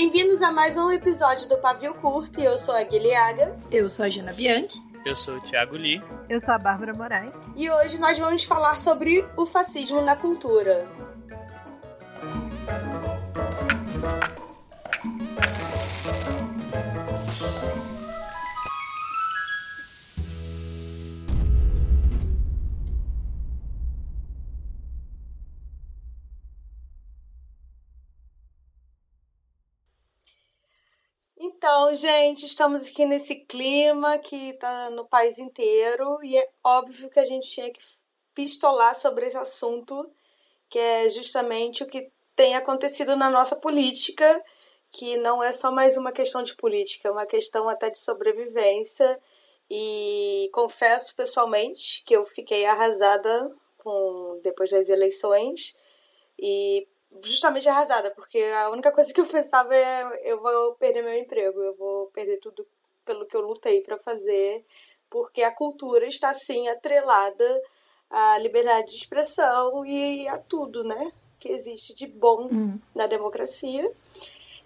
[0.00, 2.40] Bem-vindos a mais um episódio do Pavio Curto.
[2.40, 3.52] Eu sou a Guilherme.
[3.68, 4.80] Eu sou a Jana Bianchi.
[5.04, 6.00] Eu sou o Thiago Lee.
[6.28, 7.34] Eu sou a Bárbara Moraes.
[7.56, 10.86] E hoje nós vamos falar sobre o fascismo na cultura.
[31.80, 37.20] Então, gente, estamos aqui nesse clima que tá no país inteiro e é óbvio que
[37.20, 37.78] a gente tinha que
[38.34, 40.10] pistolar sobre esse assunto,
[40.68, 44.44] que é justamente o que tem acontecido na nossa política,
[44.90, 49.16] que não é só mais uma questão de política, é uma questão até de sobrevivência.
[49.70, 55.76] E confesso pessoalmente que eu fiquei arrasada com depois das eleições
[56.36, 56.88] e
[57.22, 61.60] justamente arrasada, porque a única coisa que eu pensava é eu vou perder meu emprego,
[61.60, 62.66] eu vou perder tudo
[63.04, 64.64] pelo que eu lutei para fazer,
[65.10, 67.62] porque a cultura está sim atrelada
[68.10, 72.78] à liberdade de expressão e a tudo, né, que existe de bom uhum.
[72.94, 73.90] na democracia.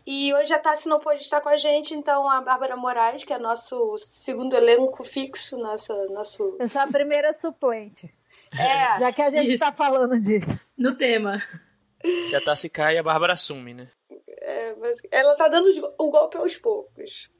[0.05, 3.33] E hoje a Tassi não pôde estar com a gente, então a Bárbara Moraes, que
[3.33, 6.57] é nosso segundo elenco fixo, nossa, nosso...
[6.59, 8.13] Eu sou a primeira suplente.
[8.53, 8.99] É.
[8.99, 10.59] Já que a gente está falando disso.
[10.77, 11.41] No tema.
[12.29, 13.89] Se a Tassi cai, a Bárbara assume, né?
[14.41, 14.75] É,
[15.11, 17.31] ela tá dando o golpe aos poucos.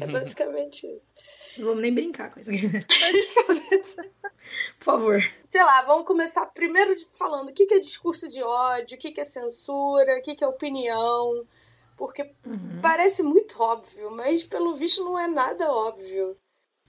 [0.00, 1.12] É basicamente isso.
[1.58, 2.68] Não vamos nem brincar com isso aqui.
[4.78, 5.20] Por favor.
[5.44, 9.24] Sei lá, vamos começar primeiro falando o que é discurso de ódio, o que é
[9.24, 11.46] censura, o que é opinião.
[11.96, 12.80] Porque uhum.
[12.80, 16.36] parece muito óbvio, mas pelo visto não é nada óbvio.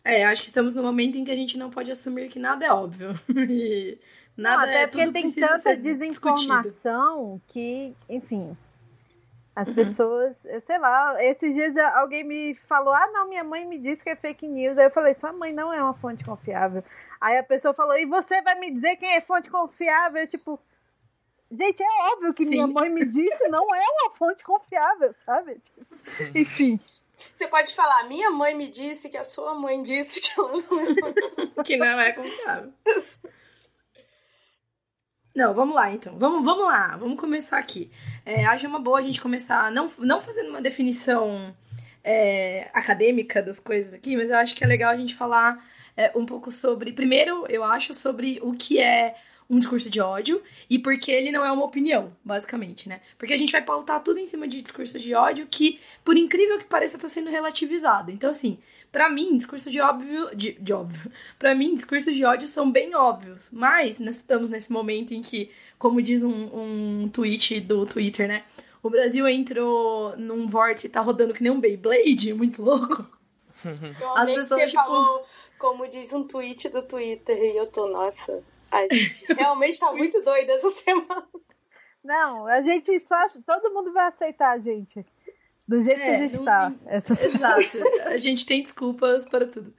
[0.04, 2.66] É, acho que estamos no momento em que a gente não pode assumir que nada
[2.66, 3.14] é óbvio.
[3.50, 3.98] e
[4.36, 7.42] Nada não, até é, porque tem tanta desinformação discutido.
[7.48, 8.58] que, enfim,
[9.56, 9.76] as uhum.
[9.76, 14.10] pessoas, sei lá, esses dias alguém me falou: ah, não, minha mãe me disse que
[14.10, 14.78] é fake news.
[14.78, 16.84] Aí eu falei: sua mãe não é uma fonte confiável.
[17.22, 20.22] Aí a pessoa falou: e você vai me dizer quem é fonte confiável?
[20.22, 20.60] Eu, tipo,
[21.52, 22.56] gente, é óbvio que Sim.
[22.56, 25.60] minha mãe me disse, não é uma fonte confiável, sabe?
[25.60, 25.86] Tipo,
[26.34, 26.80] enfim.
[27.36, 30.60] Você pode falar: minha mãe me disse que a sua mãe disse que ela não
[30.60, 32.74] é, que não é confiável.
[35.36, 36.18] Não, vamos lá então.
[36.18, 37.90] Vamos, vamos lá, vamos começar aqui.
[38.26, 41.56] É, acho uma boa a gente começar, não, não fazendo uma definição
[42.04, 45.66] é, acadêmica das coisas aqui, mas eu acho que é legal a gente falar
[45.98, 46.92] é, um pouco sobre.
[46.94, 49.16] Primeiro, eu acho sobre o que é
[49.50, 53.02] um discurso de ódio e porque ele não é uma opinião, basicamente, né?
[53.18, 56.60] Porque a gente vai pautar tudo em cima de discurso de ódio que, por incrível
[56.60, 58.12] que pareça, está sendo relativizado.
[58.12, 58.60] Então, assim,
[58.94, 60.34] para mim, discursos de óbvio.
[60.36, 61.12] De, de óbvio.
[61.40, 63.50] para mim, discursos de ódio são bem óbvios.
[63.52, 68.44] Mas nós estamos nesse momento em que, como diz um, um tweet do Twitter, né?
[68.84, 73.06] O Brasil entrou num vórtice e tá rodando que nem um Beyblade, muito louco.
[74.16, 74.84] As pessoas, você tipo...
[74.84, 75.26] falou,
[75.58, 80.22] como diz um tweet do Twitter, e eu tô, nossa, a gente realmente tá muito
[80.22, 81.28] doida essa semana.
[82.04, 83.16] Não, a gente só.
[83.46, 85.04] Todo mundo vai aceitar a gente.
[85.68, 86.74] Do jeito é, que a é, gente não, tá.
[86.86, 87.78] Essa Exato.
[88.06, 89.74] a gente tem desculpas para tudo.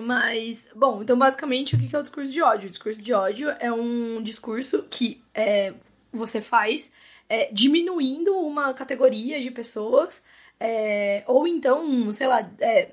[0.00, 2.66] Mas, bom, então basicamente o que é o discurso de ódio?
[2.66, 5.72] O discurso de ódio é um discurso que é,
[6.12, 6.94] você faz
[7.28, 10.24] é, diminuindo uma categoria de pessoas,
[10.58, 12.90] é, ou então, sei lá, é,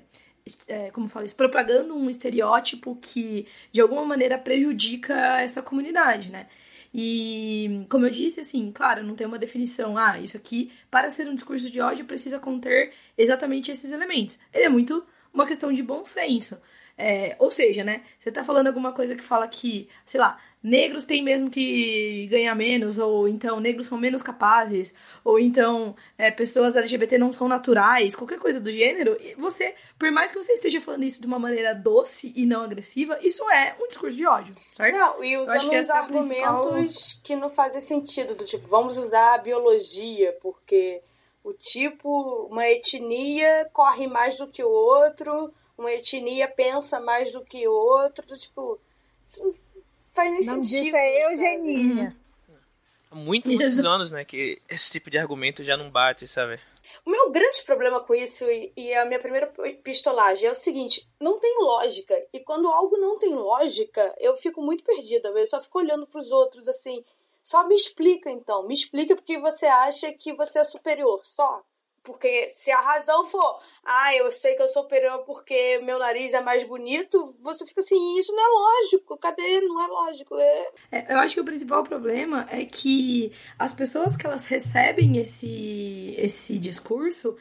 [0.67, 6.47] é, como fala isso, propagando um estereótipo que de alguma maneira prejudica essa comunidade, né?
[6.93, 11.27] E, como eu disse, assim, claro, não tem uma definição, ah, isso aqui, para ser
[11.27, 14.37] um discurso de ódio, precisa conter exatamente esses elementos.
[14.53, 15.03] Ele é muito
[15.33, 16.59] uma questão de bom senso.
[16.97, 21.05] É, ou seja, né, você tá falando alguma coisa que fala que, sei lá, negros
[21.05, 26.75] têm mesmo que ganhar menos, ou então negros são menos capazes, ou então é, pessoas
[26.75, 31.03] LGBT não são naturais, qualquer coisa do gênero, você, por mais que você esteja falando
[31.03, 34.97] isso de uma maneira doce e não agressiva, isso é um discurso de ódio, certo?
[34.97, 37.21] Não, e usando uns é argumentos principal...
[37.23, 41.01] que não fazem sentido, do tipo, vamos usar a biologia, porque
[41.43, 47.43] o tipo, uma etnia corre mais do que o outro, uma etnia pensa mais do
[47.43, 48.79] que o outro, do tipo,
[49.27, 49.53] isso não
[50.09, 50.83] faz nem não sentido.
[50.83, 52.15] Disso é eugenia.
[53.09, 56.59] Há muitos, muitos anos, né, que esse tipo de argumento já não bate, sabe?
[57.05, 59.47] O meu grande problema com isso e, e a minha primeira
[59.83, 62.13] pistolagem é o seguinte: não tem lógica.
[62.33, 65.29] E quando algo não tem lógica, eu fico muito perdida.
[65.29, 67.03] Eu só fico olhando para os outros assim.
[67.43, 68.67] Só me explica então.
[68.67, 71.21] Me explica porque você acha que você é superior.
[71.23, 71.63] Só.
[72.03, 76.33] Porque se a razão for, ah, eu sei que eu sou superior porque meu nariz
[76.33, 79.61] é mais bonito, você fica assim, isso não é lógico, cadê?
[79.61, 80.35] Não é lógico.
[80.35, 80.69] É...
[80.91, 86.15] É, eu acho que o principal problema é que as pessoas que elas recebem esse,
[86.17, 87.37] esse discurso,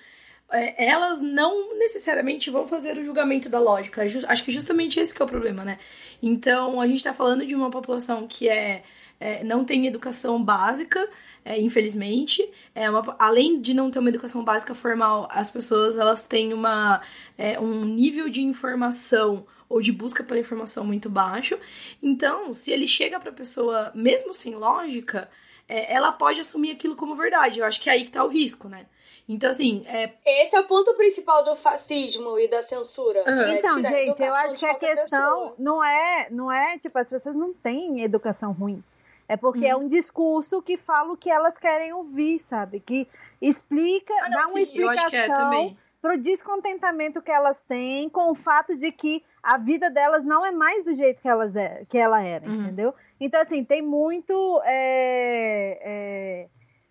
[0.53, 4.03] é, elas não necessariamente vão fazer o julgamento da lógica.
[4.03, 5.79] Acho que justamente esse que é o problema, né?
[6.23, 8.83] Então, a gente tá falando de uma população que é,
[9.21, 11.09] é não tem educação básica,
[11.45, 12.51] é, infelizmente.
[12.75, 17.03] É uma, além de não ter uma educação básica formal, as pessoas elas têm uma,
[17.37, 21.59] é, um nível de informação ou de busca pela informação muito baixo.
[22.03, 25.31] Então, se ele chega para a pessoa, mesmo sem lógica,
[25.69, 27.61] é, ela pode assumir aquilo como verdade.
[27.61, 28.87] Eu acho que é aí que tá o risco, né?
[29.29, 29.85] Então, assim.
[29.87, 30.13] É...
[30.43, 33.21] Esse é o ponto principal do fascismo e da censura.
[33.21, 33.41] Uhum.
[33.43, 37.37] É então, gente, eu acho que a questão não é, não é, tipo, as pessoas
[37.37, 38.83] não têm educação ruim.
[39.31, 39.83] É porque é hum.
[39.83, 42.81] é um discurso que fala o que elas querem ouvir, sabe?
[42.81, 43.07] Que
[43.41, 48.33] explica, ah, não, dá uma sim, é explicação é pro descontentamento que elas têm com
[48.33, 51.85] o fato de que a vida delas não é mais do jeito que elas é,
[51.89, 52.63] que ela era, uhum.
[52.63, 52.93] entendeu?
[53.21, 54.61] Então, assim, tem muito.
[54.65, 56.49] É, é,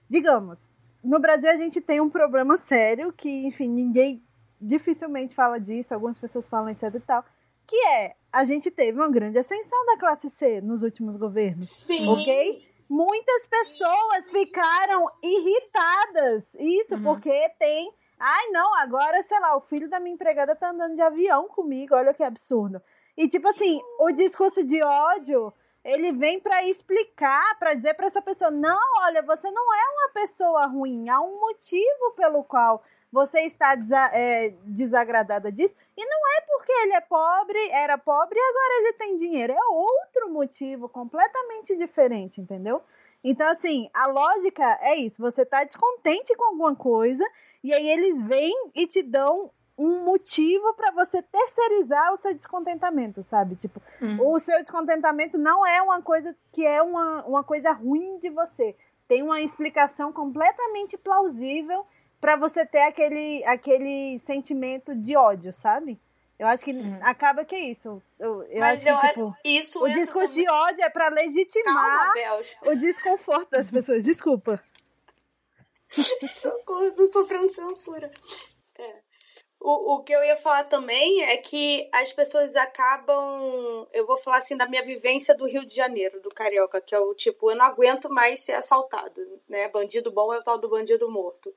[0.09, 0.57] digamos,
[1.03, 4.24] no Brasil a gente tem um problema sério que, enfim, ninguém
[4.62, 7.25] dificilmente fala disso, algumas pessoas falam etc e tal,
[7.69, 11.69] que é a gente teve uma grande ascensão da classe C nos últimos governos.
[11.69, 12.07] Sim.
[12.07, 12.68] Ok?
[12.89, 16.56] Muitas pessoas ficaram irritadas.
[16.56, 17.04] Isso uhum.
[17.04, 17.94] porque tem.
[18.19, 21.95] Ai, não, agora, sei lá, o filho da minha empregada tá andando de avião comigo,
[21.95, 22.81] olha que absurdo.
[23.16, 28.22] E, tipo assim, o discurso de ódio, ele vem para explicar, para dizer para essa
[28.22, 33.41] pessoa: não, olha, você não é uma pessoa ruim, há um motivo pelo qual você
[33.41, 35.75] está desa é, desagradada disso.
[35.97, 39.53] E não é porque ele é pobre, era pobre e agora ele tem dinheiro.
[39.53, 42.81] É outro motivo completamente diferente, entendeu?
[43.23, 47.23] Então, assim, a lógica é isso: você está descontente com alguma coisa,
[47.63, 53.23] e aí eles vêm e te dão um motivo para você terceirizar o seu descontentamento,
[53.23, 53.55] sabe?
[53.55, 54.17] Tipo, hum.
[54.33, 58.75] o seu descontentamento não é uma coisa que é uma, uma coisa ruim de você.
[59.07, 61.85] Tem uma explicação completamente plausível
[62.19, 66.00] para você ter aquele, aquele sentimento de ódio, sabe?
[66.38, 67.00] Eu acho que uhum.
[67.01, 68.01] acaba que é isso.
[68.18, 70.45] Eu, eu Mas acho eu, que, tipo, isso o discurso também.
[70.45, 74.06] de ódio é para legitimar Calma, o desconforto das pessoas.
[74.06, 74.63] Desculpa.
[75.89, 78.10] Socorro, tô sofrendo censura.
[78.77, 79.10] É.
[79.60, 83.86] O, o que eu ia falar também é que as pessoas acabam.
[83.92, 87.00] Eu vou falar assim da minha vivência do Rio de Janeiro, do Carioca, que é
[87.00, 89.68] o tipo, eu não aguento mais ser assaltado, né?
[89.68, 91.54] Bandido bom é o tal do bandido morto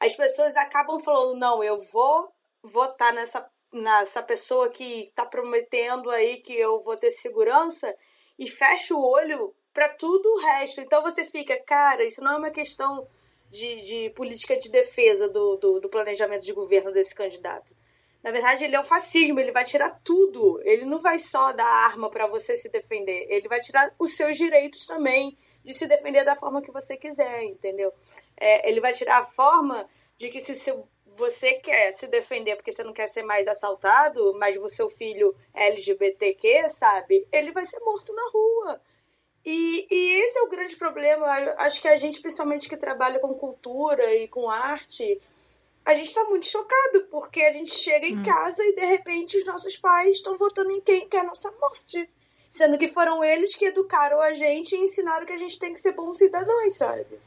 [0.00, 2.32] as pessoas acabam falando, não, eu vou
[2.62, 7.94] votar nessa, nessa pessoa que está prometendo aí que eu vou ter segurança
[8.38, 10.80] e fecha o olho para tudo o resto.
[10.80, 13.06] Então você fica, cara, isso não é uma questão
[13.50, 17.76] de, de política de defesa do, do, do planejamento de governo desse candidato.
[18.22, 20.60] Na verdade, ele é o fascismo, ele vai tirar tudo.
[20.64, 24.36] Ele não vai só dar arma para você se defender, ele vai tirar os seus
[24.36, 27.92] direitos também de se defender da forma que você quiser, entendeu?
[28.40, 30.74] É, ele vai tirar a forma de que se, se
[31.20, 35.36] você quer se defender porque você não quer ser mais assaltado, mas o seu filho
[35.54, 37.28] é LGBTQ, sabe?
[37.30, 38.80] Ele vai ser morto na rua.
[39.44, 41.26] E, e esse é o grande problema.
[41.58, 45.20] Acho que a gente, principalmente que trabalha com cultura e com arte,
[45.84, 48.22] a gente está muito chocado, porque a gente chega em hum.
[48.22, 52.08] casa e de repente os nossos pais estão votando em quem quer nossa morte.
[52.50, 55.80] Sendo que foram eles que educaram a gente e ensinaram que a gente tem que
[55.80, 57.20] ser bons cidadãos, sabe?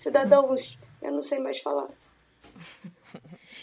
[0.00, 1.88] Cidadãos, eu não sei mais falar.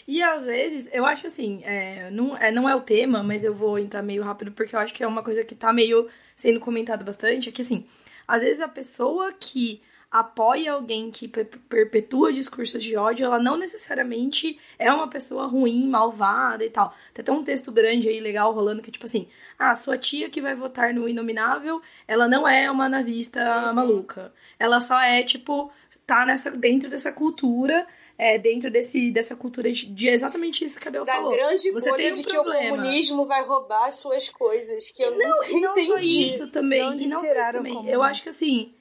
[0.06, 3.52] E às vezes, eu acho assim, é, não, é, não é o tema, mas eu
[3.52, 6.60] vou entrar meio rápido porque eu acho que é uma coisa que tá meio sendo
[6.60, 7.86] comentado bastante, é que assim,
[8.26, 14.58] às vezes a pessoa que apoia alguém que perpetua discursos de ódio, ela não necessariamente
[14.78, 16.94] é uma pessoa ruim, malvada e tal.
[17.12, 19.28] Tem até um texto grande aí, legal, rolando, que é tipo assim,
[19.58, 24.32] ah, sua tia que vai votar no Inominável, ela não é uma nazista maluca.
[24.58, 25.70] Ela só é, tipo,
[26.08, 27.86] tá nessa, dentro dessa cultura
[28.18, 31.30] é, dentro desse, dessa cultura de, de exatamente isso que a Bel da falou.
[31.30, 32.60] Da grande Você bolha tem um de problema.
[32.60, 35.86] que o comunismo vai roubar as suas coisas, que eu não, nunca e não entendi.
[35.86, 37.88] só isso também, e não só isso também.
[37.88, 38.74] Eu acho que assim,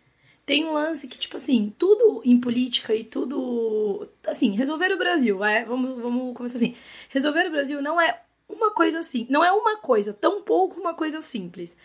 [0.44, 4.10] tem um lance que, tipo assim, tudo em política e tudo.
[4.26, 6.76] Assim, resolver o Brasil, é, vamos, vamos começar assim.
[7.10, 8.20] Resolver o Brasil não é
[8.50, 11.78] uma coisa assim, não é uma coisa, tão pouco uma coisa simples.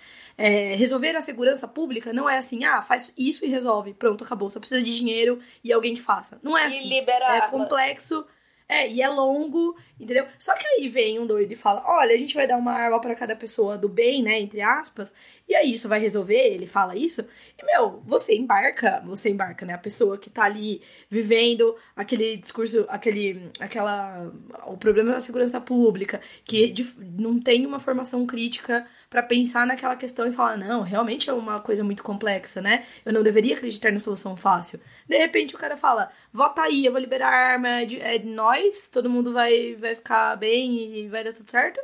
[0.44, 4.50] É, resolver a segurança pública não é assim, ah, faz isso e resolve, pronto, acabou.
[4.50, 6.40] Só precisa de dinheiro e alguém que faça.
[6.42, 6.88] Não é assim.
[6.88, 7.36] Liberar.
[7.36, 8.26] É complexo.
[8.68, 10.26] É, e é longo, entendeu?
[10.38, 13.00] Só que aí vem um doido e fala: olha, a gente vai dar uma arma
[13.00, 14.40] para cada pessoa do bem, né?
[14.40, 15.12] Entre aspas.
[15.46, 16.38] E aí isso vai resolver?
[16.38, 17.20] Ele fala isso.
[17.56, 19.74] E, meu, você embarca, você embarca, né?
[19.74, 23.50] A pessoa que tá ali vivendo aquele discurso, aquele.
[23.60, 24.32] aquela.
[24.66, 30.26] o problema da segurança pública, que não tem uma formação crítica para pensar naquela questão
[30.26, 32.86] e falar: não, realmente é uma coisa muito complexa, né?
[33.04, 34.80] Eu não deveria acreditar na solução fácil.
[35.06, 38.16] De repente o cara fala: vota aí, eu vou liberar a arma, é de, é
[38.16, 41.78] de nós, todo mundo vai, vai ficar bem e vai dar tudo certo.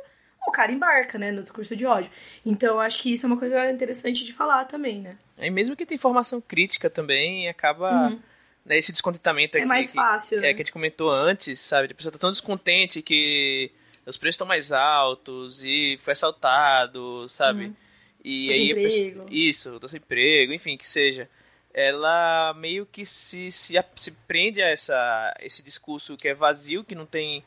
[0.47, 2.09] O cara embarca, né, no discurso de ódio.
[2.43, 5.15] Então acho que isso é uma coisa interessante de falar também, né?
[5.37, 8.09] E mesmo que tem formação crítica também, acaba.
[8.09, 8.19] Uhum.
[8.65, 10.49] Né, esse descontentamento é mais fácil, que, né?
[10.49, 11.91] É que a gente comentou antes, sabe?
[11.91, 13.71] A pessoa tá tão descontente que
[14.09, 17.65] os preços estão mais altos e foi assaltado, sabe?
[17.65, 17.75] Uhum.
[18.23, 21.29] E aí pessoa, isso, do emprego, enfim, que seja.
[21.73, 26.95] Ela meio que se, se, se prende a essa, esse discurso que é vazio, que
[26.95, 27.43] não tem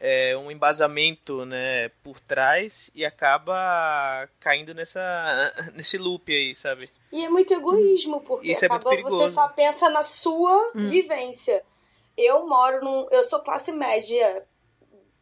[0.00, 6.90] é, um embasamento né, por trás e acaba caindo nessa, nesse loop aí, sabe?
[7.12, 10.88] E é muito egoísmo, porque Isso acaba, é você só pensa na sua hum.
[10.88, 11.62] vivência.
[12.16, 13.06] Eu moro num.
[13.12, 14.44] Eu sou classe média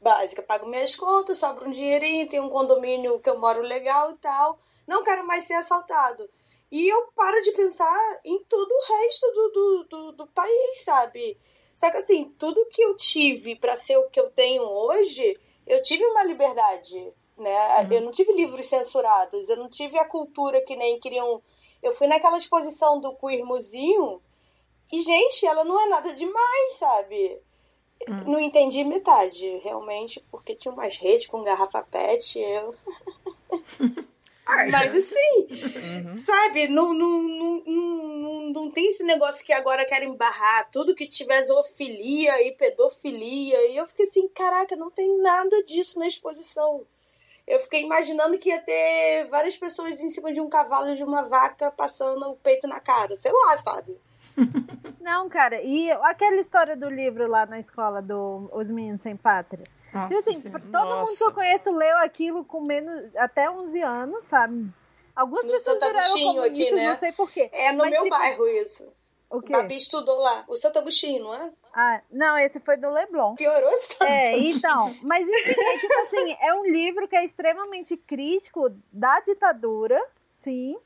[0.07, 4.17] básica, pago minhas contas, sobra um dinheirinho, tenho um condomínio que eu moro legal e
[4.19, 4.61] tal.
[4.87, 6.31] Não quero mais ser assaltado.
[6.71, 11.37] E eu paro de pensar em todo o resto do, do, do, do país, sabe?
[11.75, 15.37] Só que assim, tudo que eu tive para ser o que eu tenho hoje,
[15.67, 17.81] eu tive uma liberdade, né?
[17.83, 17.93] Uhum.
[17.93, 21.43] Eu não tive livros censurados, eu não tive a cultura que nem queriam.
[21.83, 23.43] Eu fui naquela exposição do Queer
[24.93, 27.43] e, gente, ela não é nada demais, sabe?
[28.09, 28.33] Hum.
[28.33, 32.75] Não entendi metade, realmente, porque tinha umas redes com garrafa pet, eu.
[34.71, 36.17] Mas assim, uhum.
[36.19, 41.07] sabe, não, não, não, não, não tem esse negócio que agora querem barrar tudo que
[41.07, 43.69] tiver zoofilia e pedofilia.
[43.69, 46.87] E eu fiquei assim, caraca, não tem nada disso na exposição.
[47.45, 51.23] Eu fiquei imaginando que ia ter várias pessoas em cima de um cavalo de uma
[51.23, 53.17] vaca passando o peito na cara.
[53.17, 53.97] Sei lá, sabe?
[55.01, 59.65] Não, cara, e aquela história do livro lá na escola do Os Meninos Sem Pátria?
[59.93, 61.13] Nossa, e, assim, todo Nossa.
[61.13, 64.69] mundo que eu conheço leu aquilo com menos até 11 anos, sabe?
[65.15, 66.89] Algumas no pessoas Santo viraram comunistas, né?
[66.89, 67.49] não sei porquê.
[67.53, 68.85] É no Mas, meu tipo, bairro isso.
[69.31, 69.53] O quê?
[69.53, 70.45] Babi estudou lá.
[70.47, 71.51] O Santo Agostinho, não é?
[71.75, 73.35] Ah, não, esse foi do Leblon.
[73.35, 74.15] Piorou a situação.
[74.15, 74.95] É, então.
[75.03, 80.01] Mas enfim, é tipo assim, é um livro que é extremamente crítico da ditadura,
[80.33, 80.77] sim.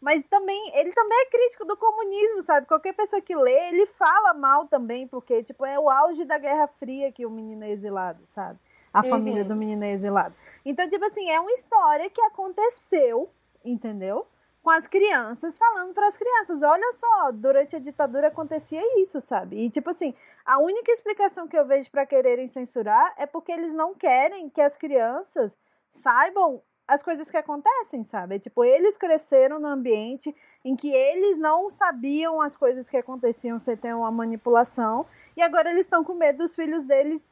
[0.00, 2.66] Mas também, ele também é crítico do comunismo, sabe?
[2.66, 6.66] Qualquer pessoa que lê, ele fala mal também, porque, tipo, é o auge da Guerra
[6.66, 8.58] Fria que o menino é exilado, sabe?
[8.92, 9.10] A uhum.
[9.10, 10.34] família do menino é exilado.
[10.64, 13.30] Então, tipo assim, é uma história que aconteceu,
[13.62, 14.26] entendeu?
[14.62, 19.56] Com as crianças, falando para as crianças: olha só, durante a ditadura acontecia isso, sabe?
[19.56, 20.14] E, tipo assim,
[20.44, 24.60] a única explicação que eu vejo para quererem censurar é porque eles não querem que
[24.60, 25.56] as crianças
[25.92, 28.40] saibam as coisas que acontecem, sabe?
[28.40, 33.76] Tipo, eles cresceram no ambiente em que eles não sabiam as coisas que aconteciam sem
[33.76, 35.06] ter uma manipulação,
[35.36, 37.30] e agora eles estão com medo dos filhos deles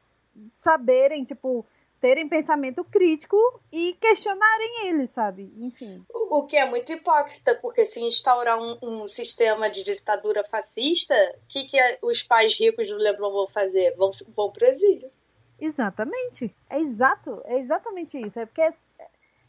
[0.53, 1.65] saberem, tipo,
[1.99, 3.35] terem pensamento crítico
[3.69, 5.51] e questionarem eles, sabe?
[5.57, 6.05] Enfim.
[6.09, 11.13] O, que é muito hipócrita, porque se instaurar um, um sistema de ditadura fascista,
[11.43, 13.93] o que, que os pais ricos do Leblon vão fazer?
[13.97, 15.11] Vão, vão pro exílio.
[15.59, 16.55] Exatamente.
[16.69, 18.39] É exato, é exatamente isso.
[18.39, 18.61] É porque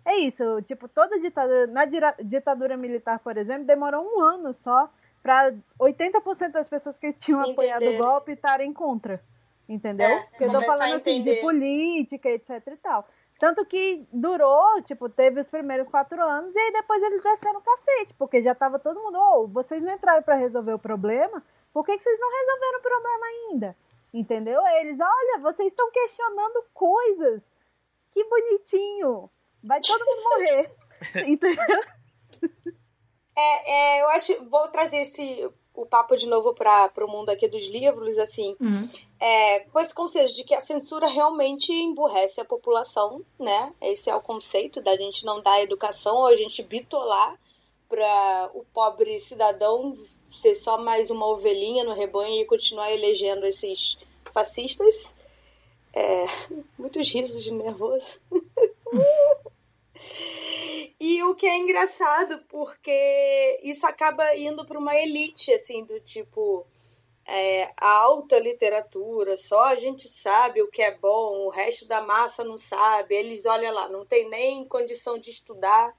[0.05, 1.85] é isso, tipo, toda ditadura, na
[2.23, 4.91] ditadura militar, por exemplo, demorou um ano só
[5.23, 9.23] para 80% das pessoas que tinham apoiado o golpe estarem contra.
[9.69, 10.09] Entendeu?
[10.09, 13.07] É, Porque eu tô falando assim de política, etc e tal.
[13.39, 17.63] Tanto que durou, tipo, teve os primeiros quatro anos e aí depois eles desceram o
[17.63, 21.43] cacete, porque já tava todo mundo, ô, oh, vocês não entraram para resolver o problema,
[21.73, 23.77] por que, que vocês não resolveram o problema ainda?
[24.13, 24.61] Entendeu?
[24.81, 27.51] Eles, olha, vocês estão questionando coisas.
[28.13, 29.31] Que bonitinho.
[29.63, 30.71] Vai todo mundo morrer.
[31.27, 31.81] Entendeu?
[33.37, 34.45] É, é, eu acho.
[34.45, 35.51] Vou trazer esse
[35.81, 38.89] o papo de novo para o mundo aqui dos livros, assim, uhum.
[39.19, 43.73] é, com esse conceito de que a censura realmente emburrece a população, né?
[43.81, 47.39] Esse é o conceito da gente não dar educação ou a gente bitolar
[47.89, 49.97] para o pobre cidadão
[50.33, 53.97] ser só mais uma ovelhinha no rebanho e continuar elegendo esses
[54.33, 55.07] fascistas.
[55.93, 56.27] É,
[56.79, 58.21] muitos risos de nervoso.
[61.01, 66.67] E o que é engraçado, porque isso acaba indo para uma elite, assim, do tipo.
[67.27, 72.01] É, a alta literatura, só a gente sabe o que é bom, o resto da
[72.03, 73.15] massa não sabe.
[73.15, 75.97] Eles, olha lá, não tem nem condição de estudar,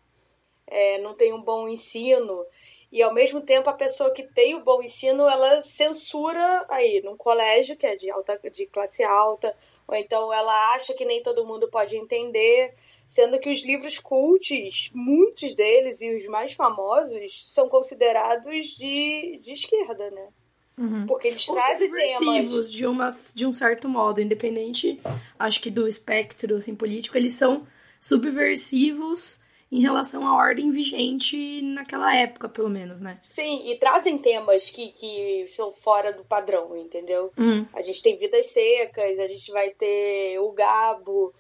[0.68, 2.46] é, não tem um bom ensino.
[2.92, 7.16] e ao mesmo tempo a pessoa que tem o bom ensino, ela censura aí num
[7.18, 9.56] colégio que é de alta de classe alta,
[9.88, 12.76] ou então ela acha que nem todo mundo pode entender,
[13.12, 19.52] sendo que os livros cults, muitos deles e os mais famosos, são considerados de, de
[19.52, 20.30] esquerda, né?
[20.78, 21.06] Uhum.
[21.06, 24.98] Porque eles trazem temas de, uma, de um certo modo, independente,
[25.38, 27.68] acho que do espectro assim, político, eles são
[28.00, 33.18] subversivos em relação à ordem vigente naquela época, pelo menos, né?
[33.22, 37.30] Sim, e trazem temas que, que são fora do padrão, entendeu?
[37.38, 37.68] Uhum.
[37.74, 41.34] A gente tem Vidas Secas, a gente vai ter O Gabo,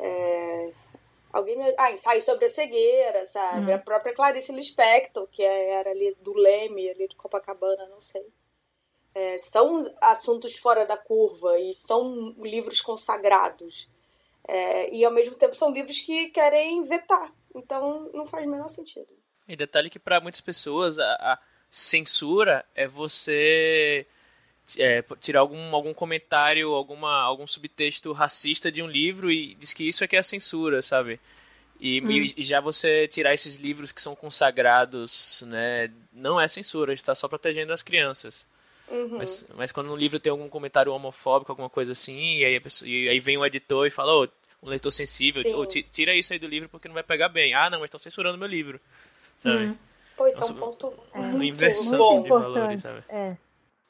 [0.00, 0.81] é...
[1.32, 1.74] alguém me...
[1.78, 3.70] Ah, Ensaio sobre a Cegueira, sabe?
[3.70, 3.74] Uhum.
[3.74, 8.26] A própria Clarice Lispector, que era ali do Leme, ali do Copacabana, não sei.
[9.14, 13.88] É, são assuntos fora da curva e são livros consagrados.
[14.46, 17.32] É, e ao mesmo tempo são livros que querem vetar.
[17.54, 19.08] Então não faz o menor sentido.
[19.46, 24.06] E detalhe que para muitas pessoas a, a, censura é você
[24.78, 29.86] é, tirar algum, algum comentário, alguma, algum subtexto racista de um livro e diz que
[29.86, 31.20] isso é que é a censura, sabe?
[31.80, 32.10] E, hum.
[32.10, 37.14] e, e já você tirar esses livros que são consagrados, né, não é censura, está
[37.14, 38.46] só protegendo as crianças.
[38.88, 39.18] Uhum.
[39.18, 42.88] Mas, mas, quando um livro tem algum comentário homofóbico, alguma coisa assim, e aí, pessoa,
[42.88, 44.28] e aí vem um editor e fala, oh,
[44.62, 47.54] um leitor sensível, ou tira isso aí do livro porque não vai pegar bem.
[47.54, 48.78] Ah, não, mas estão censurando meu livro.
[49.40, 49.64] Sabe?
[49.64, 49.76] Hum.
[50.16, 51.18] Pois é um ponto é.
[51.18, 53.02] Uma inversão de valores, sabe?
[53.08, 53.36] É.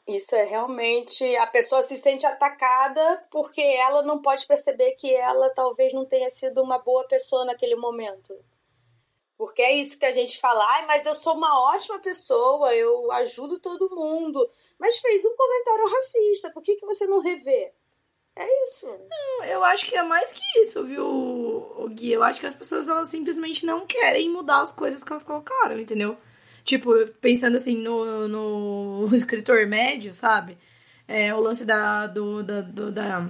[0.06, 1.24] Isso é realmente.
[1.36, 6.30] A pessoa se sente atacada porque ela não pode perceber que ela talvez não tenha
[6.30, 8.34] sido uma boa pessoa naquele momento.
[9.36, 13.10] Porque é isso que a gente fala, ai, mas eu sou uma ótima pessoa, eu
[13.12, 14.48] ajudo todo mundo
[14.82, 16.50] mas fez um comentário racista.
[16.50, 17.72] Por que, que você não revê?
[18.34, 18.86] É isso.
[18.86, 22.10] Não, eu acho que é mais que isso, viu, Gui?
[22.10, 25.78] Eu acho que as pessoas elas simplesmente não querem mudar as coisas que elas colocaram,
[25.78, 26.16] entendeu?
[26.64, 30.56] Tipo, pensando assim no, no escritor médio, sabe?
[31.06, 33.28] É, o lance da, do, da, do, da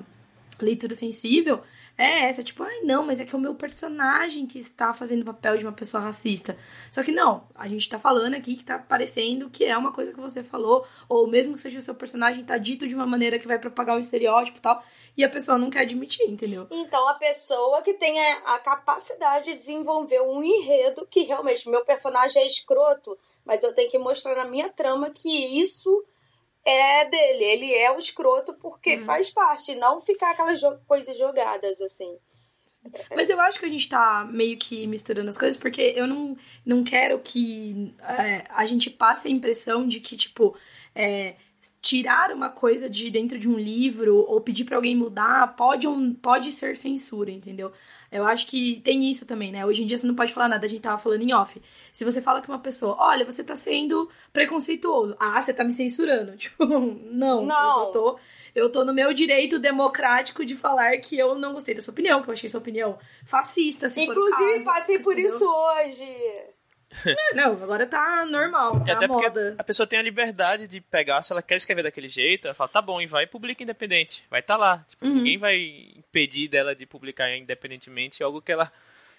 [0.60, 1.62] leitura sensível
[1.96, 5.22] é essa, tipo, ai não, mas é que é o meu personagem que está fazendo
[5.22, 6.56] o papel de uma pessoa racista.
[6.90, 10.12] Só que não, a gente tá falando aqui que tá parecendo que é uma coisa
[10.12, 13.38] que você falou, ou mesmo que seja o seu personagem, tá dito de uma maneira
[13.38, 14.82] que vai propagar um estereótipo e tal,
[15.16, 16.66] e a pessoa não quer admitir, entendeu?
[16.70, 21.84] Então a pessoa que tem a, a capacidade de desenvolver um enredo que realmente meu
[21.84, 26.04] personagem é escroto, mas eu tenho que mostrar na minha trama que isso
[26.64, 27.44] é dele.
[27.44, 29.04] Ele é o escroto porque uhum.
[29.04, 32.16] faz parte, não ficar aquelas jo coisas jogadas, assim.
[33.14, 36.36] Mas eu acho que a gente tá meio que misturando as coisas, porque eu não,
[36.64, 40.56] não quero que é, a gente passe a impressão de que, tipo,
[40.94, 41.36] é,
[41.82, 46.14] tirar uma coisa de dentro de um livro ou pedir para alguém mudar pode, um,
[46.14, 47.72] pode ser censura, entendeu?
[48.10, 49.66] Eu acho que tem isso também, né?
[49.66, 51.60] Hoje em dia você não pode falar nada, a gente tava falando em off.
[51.90, 55.16] Se você fala que uma pessoa, olha, você tá sendo preconceituoso.
[55.18, 56.36] Ah, você tá me censurando.
[56.38, 57.64] Tipo, não, não.
[57.64, 58.18] eu só tô.
[58.54, 62.22] Eu tô no meu direito democrático de falar que eu não gostei da sua opinião,
[62.22, 65.34] que eu achei sua opinião fascista, se Inclusive, for passei por entendeu?
[65.34, 66.51] isso hoje.
[67.06, 69.54] É, não, agora tá normal, tá até moda.
[69.58, 72.68] A pessoa tem a liberdade de pegar, se ela quer escrever daquele jeito, ela fala,
[72.68, 74.24] tá bom, e vai e publica independente.
[74.30, 74.84] Vai tá lá.
[74.88, 75.14] Tipo, uhum.
[75.14, 75.56] Ninguém vai
[75.96, 78.70] impedir dela de publicar independentemente algo que ela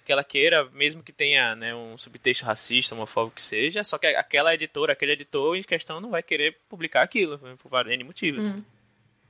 [0.05, 4.05] que ela queira, mesmo que tenha né, um subtexto racista, homofóbico que seja, só que
[4.07, 8.47] aquela editora, aquele editor em questão não vai querer publicar aquilo, por vários motivos.
[8.47, 8.63] Uhum.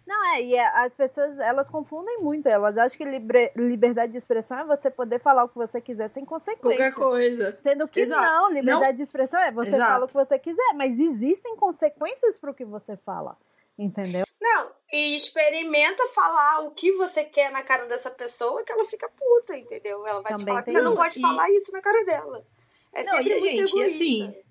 [0.06, 2.48] Não, é, e as pessoas, elas confundem muito.
[2.48, 6.10] Elas acham que libre, liberdade de expressão é você poder falar o que você quiser
[6.10, 6.60] sem consequência.
[6.78, 7.58] Qualquer coisa.
[7.60, 8.22] Sendo que Exato.
[8.24, 8.98] não, liberdade não.
[8.98, 9.92] de expressão é você Exato.
[9.92, 13.38] fala o que você quiser, mas existem consequências para o que você fala.
[13.80, 14.24] Entendeu?
[14.40, 19.10] Não, e experimenta falar o que você quer na cara dessa pessoa que ela fica
[19.10, 20.06] puta, entendeu?
[20.06, 22.46] Ela vai Também te falar que você não pode E- falar isso na cara dela.
[22.94, 24.04] É Não, sempre e, muito gente, e egoísta.
[24.04, 24.43] assim, É,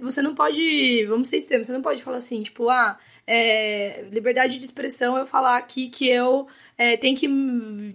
[0.00, 1.04] Você não pode.
[1.06, 5.26] Vamos ser extremos, você não pode falar assim, tipo, ah, é, liberdade de expressão eu
[5.26, 7.28] falar aqui que eu é, tem que.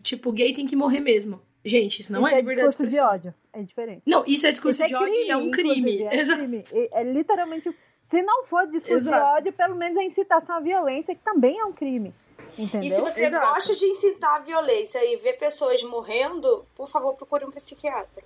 [0.01, 1.41] Tipo, gay tem que morrer mesmo.
[1.63, 3.15] Gente, isso não Isso é é liberdade de discurso de expressão.
[3.15, 3.33] ódio.
[3.51, 4.01] É diferente.
[4.05, 6.03] Não, isso é discurso Isso de ódio e é um crime.
[6.03, 6.39] É, Exato.
[6.39, 6.63] crime.
[6.91, 7.75] É literalmente.
[8.03, 9.17] Se não for discurso Exato.
[9.17, 12.13] de ódio, pelo menos a incitação à violência, que também é um crime.
[12.57, 12.87] Entendeu?
[12.87, 13.47] E se você Exato.
[13.47, 18.23] gosta de incitar a violência e ver pessoas morrendo, por favor, procure um psiquiatra.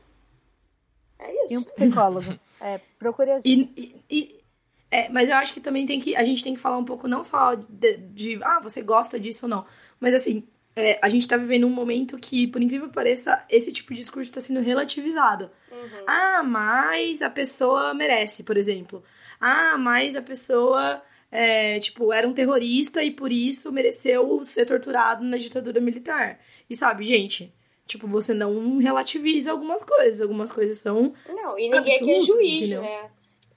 [1.20, 1.54] É isso.
[1.54, 2.40] E um psicólogo.
[2.62, 3.48] é, procure ajuda.
[3.48, 4.40] E, e- e-
[4.92, 6.16] é, mas eu acho que também tem que.
[6.16, 9.46] A gente tem que falar um pouco não só de, de, ah, você gosta disso
[9.46, 9.64] ou não.
[10.00, 13.72] Mas assim, é, a gente tá vivendo um momento que, por incrível que pareça, esse
[13.72, 15.52] tipo de discurso tá sendo relativizado.
[15.72, 16.06] Uhum.
[16.08, 19.04] Ah, mas a pessoa merece, por exemplo.
[19.40, 21.02] Ah, mas a pessoa,
[21.32, 26.40] é, tipo, era um terrorista e por isso mereceu ser torturado na ditadura militar.
[26.68, 27.54] E sabe, gente,
[27.90, 30.22] tipo, você não relativiza algumas coisas.
[30.22, 31.14] Algumas coisas são.
[31.28, 32.82] Não, e ninguém aqui é juiz, entendeu?
[32.84, 33.12] né?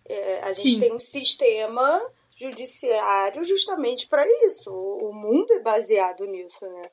[0.08, 0.80] É, a gente Sim.
[0.80, 2.02] tem um sistema
[2.34, 4.72] judiciário justamente para isso.
[4.72, 6.90] O mundo é baseado nisso, né?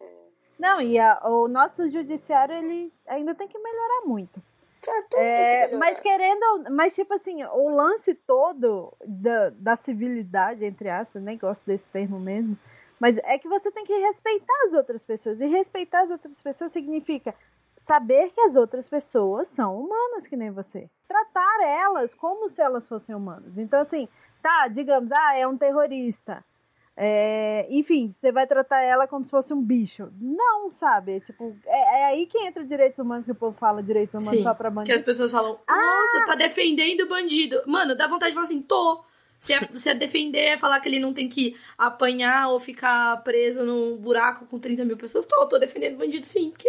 [0.00, 0.06] É...
[0.58, 4.42] Não, e a, o nosso judiciário ele ainda tem que melhorar muito.
[5.14, 11.22] É, é mas querendo, mas tipo assim, o lance todo da, da civilidade, entre aspas,
[11.22, 12.58] nem gosto desse termo mesmo,
[13.02, 15.40] mas é que você tem que respeitar as outras pessoas.
[15.40, 17.34] E respeitar as outras pessoas significa
[17.76, 20.88] saber que as outras pessoas são humanas que nem você.
[21.08, 23.58] Tratar elas como se elas fossem humanas.
[23.58, 24.08] Então, assim,
[24.40, 26.44] tá, digamos, ah, é um terrorista.
[26.96, 30.08] É, enfim, você vai tratar ela como se fosse um bicho.
[30.20, 31.18] Não, sabe?
[31.18, 34.42] Tipo, é, é, aí que entra direitos humanos, que o povo fala direitos humanos Sim,
[34.42, 34.94] só pra bandido.
[34.94, 36.26] Que as pessoas falam, nossa, ah!
[36.28, 37.62] tá defendendo o bandido.
[37.66, 39.02] Mano, dá vontade de falar assim, tô.
[39.42, 43.20] Se é, se é defender, é falar que ele não tem que apanhar ou ficar
[43.24, 46.68] preso num buraco com 30 mil pessoas, tô, tô defendendo bandido sim, porque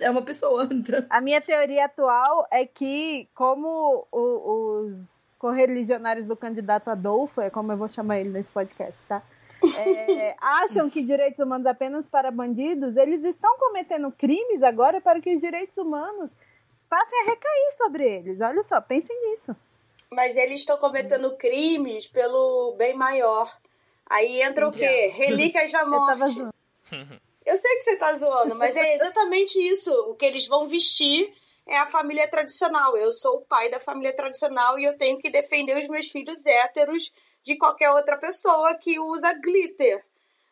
[0.00, 0.66] é uma pessoa.
[0.72, 1.04] Então.
[1.10, 4.94] A minha teoria atual é que, como o, os
[5.38, 9.22] correligionários do candidato Adolfo, é como eu vou chamar ele nesse podcast, tá?
[9.76, 15.34] É, acham que direitos humanos apenas para bandidos, eles estão cometendo crimes agora para que
[15.34, 16.30] os direitos humanos
[16.88, 18.40] passem a recair sobre eles.
[18.40, 19.54] Olha só, pensem nisso.
[20.14, 23.52] Mas eles estão cometendo crimes pelo bem maior.
[24.06, 25.12] Aí entra Entre o quê?
[25.16, 26.40] Relíquias da morte.
[26.40, 26.50] Eu,
[27.46, 29.92] eu sei que você tá zoando, mas é exatamente isso.
[30.08, 31.34] O que eles vão vestir
[31.66, 32.96] é a família tradicional.
[32.96, 36.44] Eu sou o pai da família tradicional e eu tenho que defender os meus filhos
[36.44, 40.04] héteros de qualquer outra pessoa que usa glitter.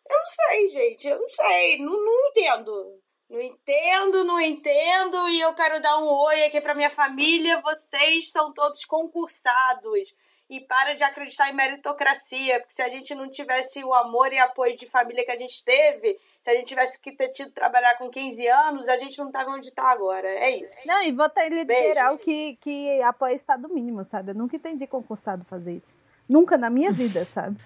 [0.09, 1.09] Eu não sei, gente.
[1.09, 1.79] Eu não sei.
[1.79, 3.02] Não, não entendo.
[3.33, 5.27] Não entendo, não entendo.
[5.31, 7.63] E eu quero dar um oi aqui para minha família.
[7.63, 10.15] Vocês são todos concursados.
[10.51, 12.61] E para de acreditar em meritocracia.
[12.61, 15.65] Porque se a gente não tivesse o amor e apoio de família que a gente
[15.65, 19.29] teve, se a gente tivesse que ter tido trabalhar com 15 anos, a gente não
[19.29, 20.29] estava onde está agora.
[20.29, 20.87] É isso.
[20.87, 24.33] Não, e votar em liberal que, que apoia Estado mínimo, sabe?
[24.33, 25.89] Eu nunca entendi concursado fazer isso.
[26.29, 27.57] Nunca na minha vida, sabe?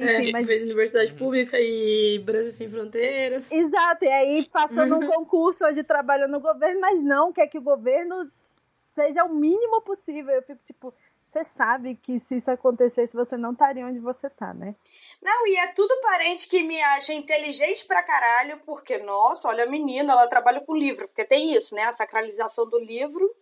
[0.00, 0.46] Enfim, é, mas...
[0.46, 3.52] fez universidade pública e Brasil Sem Fronteiras.
[3.52, 7.62] Exato, e aí passou num concurso onde trabalha no governo, mas não quer que o
[7.62, 8.26] governo
[8.90, 10.34] seja o mínimo possível.
[10.34, 10.94] Eu fico tipo,
[11.26, 14.74] você sabe que se isso acontecesse, você não estaria onde você tá, né?
[15.22, 19.70] Não, e é tudo parente que me acha inteligente pra caralho, porque, nossa, olha a
[19.70, 21.84] menina, ela trabalha com livro, porque tem isso, né?
[21.84, 23.32] A sacralização do livro.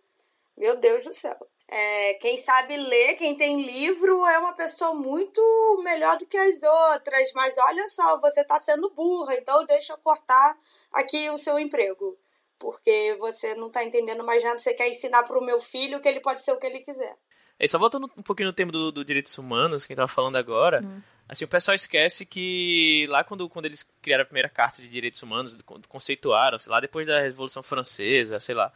[0.57, 1.37] Meu Deus do céu.
[1.71, 5.39] É, quem sabe ler, quem tem livro, é uma pessoa muito
[5.83, 7.31] melhor do que as outras.
[7.33, 10.57] Mas olha só, você está sendo burra, então deixa eu cortar
[10.91, 12.17] aqui o seu emprego.
[12.57, 16.07] Porque você não está entendendo mais nada, você quer ensinar para o meu filho que
[16.07, 17.15] ele pode ser o que ele quiser.
[17.59, 20.07] E só voltando um pouquinho no tema do, do direitos humanos, que a gente estava
[20.07, 21.01] falando agora, hum.
[21.27, 25.21] assim, o pessoal esquece que lá quando, quando eles criaram a primeira carta de direitos
[25.21, 25.55] humanos,
[25.87, 28.73] conceituaram, sei lá, depois da Revolução Francesa, sei lá,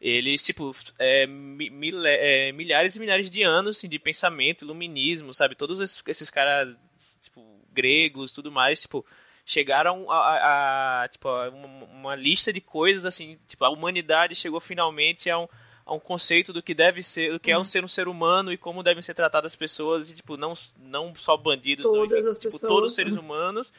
[0.00, 5.54] eles, tipo, é, mil, é, milhares e milhares de anos assim, de pensamento, iluminismo, sabe?
[5.54, 6.76] Todos esses, esses caras,
[7.22, 9.04] tipo, gregos, tudo mais, tipo,
[9.44, 14.34] chegaram a, a, a tipo, a uma, uma, lista de coisas, assim, tipo, a humanidade
[14.34, 15.48] chegou finalmente a um,
[15.86, 17.58] a um conceito do que deve ser, do que uhum.
[17.58, 20.36] é um ser um ser humano e como devem ser tratadas as pessoas, e, tipo,
[20.36, 22.70] não, não só bandidos, Todas não, as tipo, pessoas.
[22.70, 23.72] todos os seres humanos.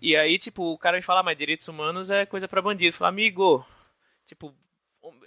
[0.00, 2.94] E aí, tipo, o cara me fala, ah, mas direitos humanos é coisa para bandido.
[2.94, 3.66] Fala, amigo,
[4.26, 4.54] tipo,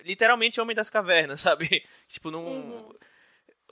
[0.04, 1.84] literalmente homem das cavernas, sabe?
[2.08, 2.94] tipo, não.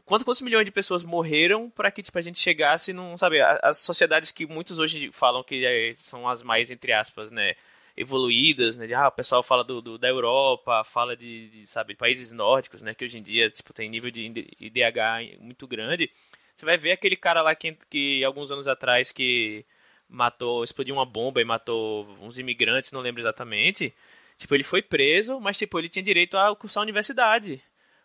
[0.05, 3.79] Quantos, quantos milhões de pessoas morreram para que tipo, a gente chegasse num, sabe, as
[3.79, 7.55] sociedades que muitos hoje falam que é, são as mais, entre aspas, né,
[7.97, 11.95] evoluídas, né, de, ah, o pessoal fala do, do da Europa, fala de, de, sabe,
[11.95, 14.21] países nórdicos, né, que hoje em dia, tipo, tem nível de
[14.59, 16.09] IDH muito grande,
[16.55, 19.65] você vai ver aquele cara lá que, que alguns anos atrás que
[20.09, 23.93] matou, explodiu uma bomba e matou uns imigrantes, não lembro exatamente,
[24.37, 27.61] Tipo, ele foi preso, mas, tipo, ele tinha direito a cursar a universidade.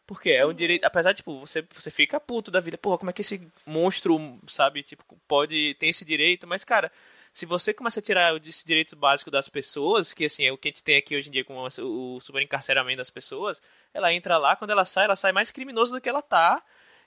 [0.07, 0.85] Porque é um direito.
[0.85, 2.79] Apesar, tipo, você, você fica puto da vida.
[2.79, 6.47] Porra, como é que esse monstro, sabe, tipo, pode ter esse direito?
[6.47, 6.91] Mas, cara,
[7.33, 10.69] se você começa a tirar esse direito básico das pessoas, que assim, é o que
[10.69, 13.61] a gente tem aqui hoje em dia com o super encarceramento das pessoas,
[13.95, 16.63] ela entra lá, quando ela sai, ela sai mais criminosa do que ela tá.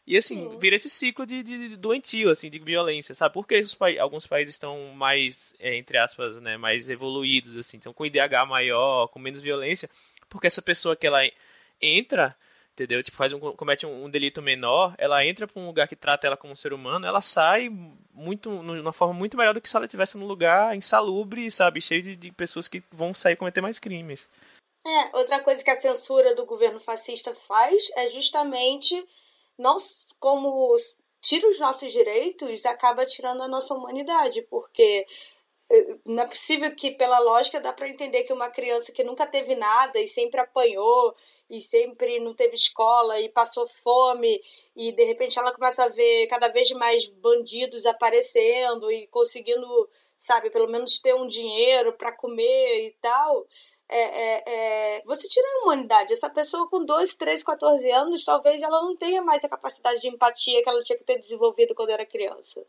[0.08, 0.60] E assim, Sim.
[0.60, 3.34] vira esse ciclo de, de, de, doentio, assim, de violência, sabe?
[3.34, 8.06] Porque pa alguns países estão mais, é, entre aspas, né, mais evoluídos, assim, então com
[8.06, 9.90] IDH maior, com menos violência,
[10.30, 11.22] porque essa pessoa que ela
[11.82, 12.36] entra,
[12.74, 13.02] entendeu?
[13.02, 16.28] Tipo, faz um, comete um, um delito menor, ela entra para um lugar que trata
[16.28, 17.70] ela como um ser humano, ela sai
[18.14, 21.82] muito, de uma forma muito melhor do que se ela estivesse num lugar insalubre, sabe?
[21.82, 24.30] Cheio de, de pessoas que vão sair cometer mais crimes.
[24.86, 29.04] É, outra coisa que a censura do governo fascista faz é justamente
[29.58, 29.78] não
[30.20, 30.76] como
[31.22, 35.06] tira os nossos direitos, acaba tirando a nossa humanidade, porque
[35.72, 39.26] eh, não é possível que, pela lógica, dá para entender que uma criança que nunca
[39.26, 41.16] teve nada e sempre apanhou
[41.50, 44.42] e sempre não teve escola e passou fome
[44.76, 50.50] e de repente ela começa a ver cada vez mais bandidos aparecendo e conseguindo, sabe,
[50.50, 53.48] pelo menos ter um dinheiro para comer e tal.
[53.88, 54.44] É, é,
[54.98, 56.14] é, você tira a humanidade.
[56.14, 60.08] Essa pessoa com 12, 13, 14 anos, talvez ela não tenha mais a capacidade de
[60.08, 62.62] empatia que ela tinha que ter desenvolvido quando era criança.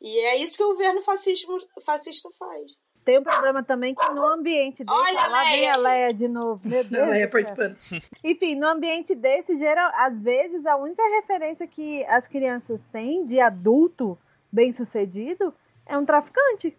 [0.00, 2.72] E é isso que o governo fascismo, fascista faz.
[3.04, 4.98] Tem um problema também que no ambiente desse.
[4.98, 6.60] Olha lá vem a Leia de novo.
[6.64, 7.08] Meu Deus.
[7.08, 7.76] Leia participando.
[8.24, 13.38] Enfim, no ambiente desse, geral, às vezes, a única referência que as crianças têm de
[13.38, 14.18] adulto
[14.50, 15.54] bem sucedido
[15.86, 16.76] é um traficante.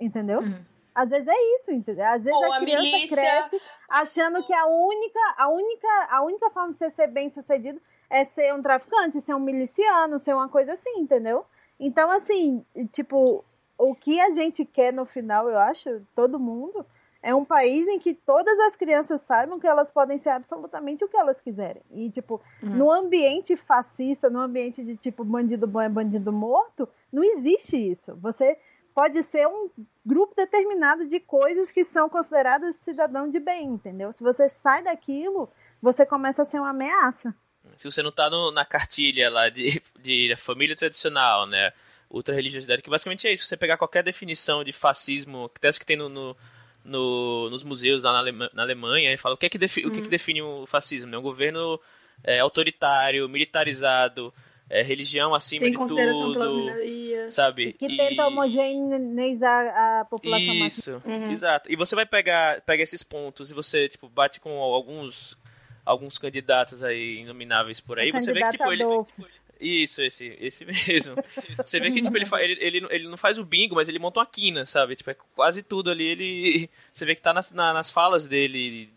[0.00, 0.40] Entendeu?
[0.40, 0.64] Uhum.
[0.96, 2.06] Às vezes é isso, entendeu?
[2.06, 3.16] Às vezes Ou a criança milícia.
[3.16, 7.78] cresce achando que a única, a única, a única forma de você ser bem sucedido
[8.08, 11.44] é ser um traficante, ser um miliciano, ser uma coisa assim, entendeu?
[11.78, 13.44] Então, assim, tipo,
[13.76, 16.86] o que a gente quer no final, eu acho, todo mundo,
[17.22, 21.08] é um país em que todas as crianças saibam que elas podem ser absolutamente o
[21.08, 21.82] que elas quiserem.
[21.90, 27.22] E, tipo, no ambiente fascista, no ambiente de, tipo, bandido bom é bandido morto, não
[27.22, 28.16] existe isso.
[28.22, 28.56] Você
[28.94, 29.68] pode ser um
[30.06, 34.12] grupo determinado de coisas que são consideradas cidadão de bem, entendeu?
[34.12, 35.50] Se você sai daquilo,
[35.82, 37.34] você começa a ser uma ameaça.
[37.76, 41.72] Se você não tá no- na cartilha lá de, de família tradicional, né?
[42.08, 43.44] Ultra religiosidade, que basicamente é isso.
[43.44, 46.36] Você pegar qualquer definição de fascismo, que até que tem no, no-
[46.84, 49.84] no- nos museus lá na, Alema- na Alemanha, e fala o que é que, defi-
[49.84, 51.12] o que, é que define o fascismo?
[51.12, 51.80] É um governo
[52.22, 54.32] é, autoritário, militarizado,
[54.68, 57.34] é, religião acima Sem de consideração pelas tudo, minorias.
[57.34, 57.72] sabe?
[57.74, 59.66] Que E- tenta homogeneizar
[60.00, 60.78] a população mais.
[60.78, 61.30] Isso, Uhum.
[61.32, 61.70] exato.
[61.70, 65.36] E você vai pegar, pega esses pontos e você, tipo, bate com alguns
[65.84, 68.82] alguns candidatos aí inomináveis por aí, O você vê que, tipo, candidato ele...
[68.82, 69.12] Adolfo.
[69.58, 71.14] Isso, esse, esse mesmo.
[71.64, 74.26] Você vê que, tipo, ele, ele, ele não faz o bingo, mas ele monta uma
[74.26, 74.94] quina, sabe?
[74.96, 76.70] Tipo, é quase tudo ali, ele...
[76.92, 78.90] Você vê que tá nas, na- nas falas dele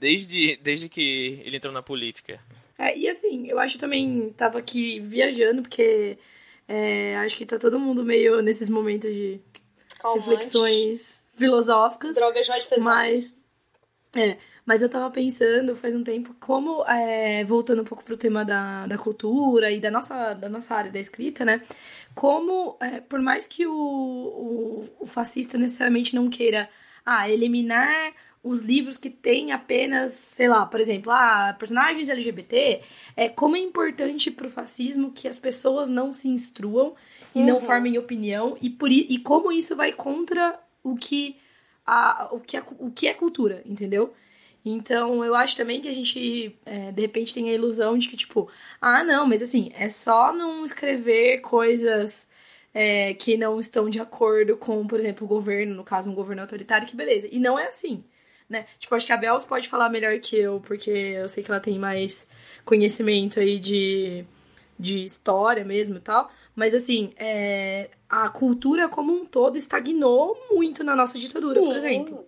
[0.00, 2.40] desde, desde que ele entrou na política.
[2.78, 6.18] É, e assim, eu acho também, tava aqui viajando, porque
[6.68, 9.40] é, acho que tá todo mundo meio nesses momentos de
[10.14, 12.14] reflexões filosóficas.
[12.14, 12.84] Drogas mais pesadas.
[12.84, 13.40] Mas.
[14.14, 18.44] É, mas eu tava pensando faz um tempo como, é, voltando um pouco pro tema
[18.44, 21.62] da, da cultura e da nossa, da nossa área da escrita, né?
[22.14, 26.68] Como, é, por mais que o, o, o fascista necessariamente não queira
[27.04, 28.12] ah, eliminar
[28.48, 32.80] os livros que têm apenas, sei lá, por exemplo, ah, personagens LGBT,
[33.16, 36.94] é como é importante pro fascismo que as pessoas não se instruam
[37.34, 37.60] e não Uhum.
[37.60, 41.36] formem opinião e, por, e como isso vai contra o que
[41.86, 44.14] a, o, que é, o que é cultura, entendeu?
[44.64, 48.16] Então, eu acho também que a gente, é, de repente, tem a ilusão de que,
[48.16, 52.28] tipo, ah, não, mas assim, é só não escrever coisas
[52.74, 56.42] é, que não estão de acordo com, por exemplo, o governo, no caso, um governo
[56.42, 57.28] autoritário, que beleza.
[57.30, 58.04] E não é assim,
[58.48, 58.66] né?
[58.78, 61.60] Tipo, acho que a Bel pode falar melhor que eu, porque eu sei que ela
[61.60, 62.26] tem mais
[62.64, 64.24] conhecimento aí de,
[64.78, 66.30] de história mesmo e tal.
[66.54, 71.76] Mas, assim, é, a cultura como um todo estagnou muito na nossa ditadura, por Sim.
[71.76, 72.26] exemplo.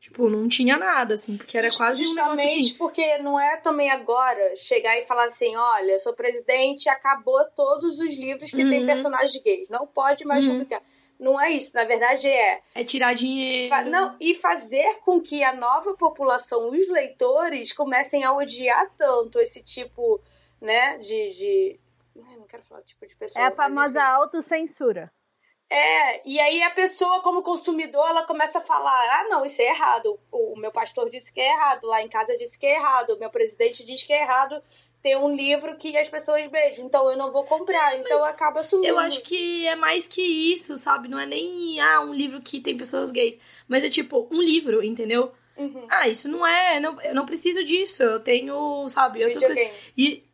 [0.00, 2.76] Tipo, não tinha nada, assim, porque era quase um negócio Justamente assim.
[2.76, 8.14] porque não é também agora chegar e falar assim, olha, sou presidente, acabou todos os
[8.14, 8.86] livros que tem Uhum.
[8.86, 9.66] personagens gays.
[9.70, 10.58] Não pode mais Uhum.
[10.58, 10.82] publicar.
[11.24, 13.68] Não é isso, na verdade é É tirar dinheiro.
[13.70, 19.40] Fa- Não, e fazer com que a nova população, os leitores, comecem a odiar tanto
[19.40, 20.20] esse tipo,
[20.60, 21.30] né, de.
[21.34, 21.80] de...
[22.28, 23.42] Ai, Não quero falar tipo de pessoa.
[23.42, 24.08] É a famosa enfim.
[24.08, 25.10] autocensura.
[25.70, 29.66] É, e aí a pessoa, como consumidor, ela começa a falar: ah, não, isso é
[29.66, 30.18] errado.
[30.30, 33.10] O, o meu pastor disse que é errado, lá em casa disse que é errado,
[33.10, 34.62] o meu presidente diz que é errado
[35.04, 38.60] ter um livro que as pessoas beijam, então eu não vou comprar, então Mas acaba
[38.60, 38.88] assumindo.
[38.88, 41.08] Eu acho que é mais que isso, sabe?
[41.08, 43.38] Não é nem ah, um livro que tem pessoas gays.
[43.68, 45.30] Mas é tipo, um livro, entendeu?
[45.58, 45.86] Uhum.
[45.90, 46.80] Ah, isso não é.
[46.80, 48.02] Não, eu não preciso disso.
[48.02, 49.70] Eu tenho, sabe, outras coisas.
[49.96, 50.24] E.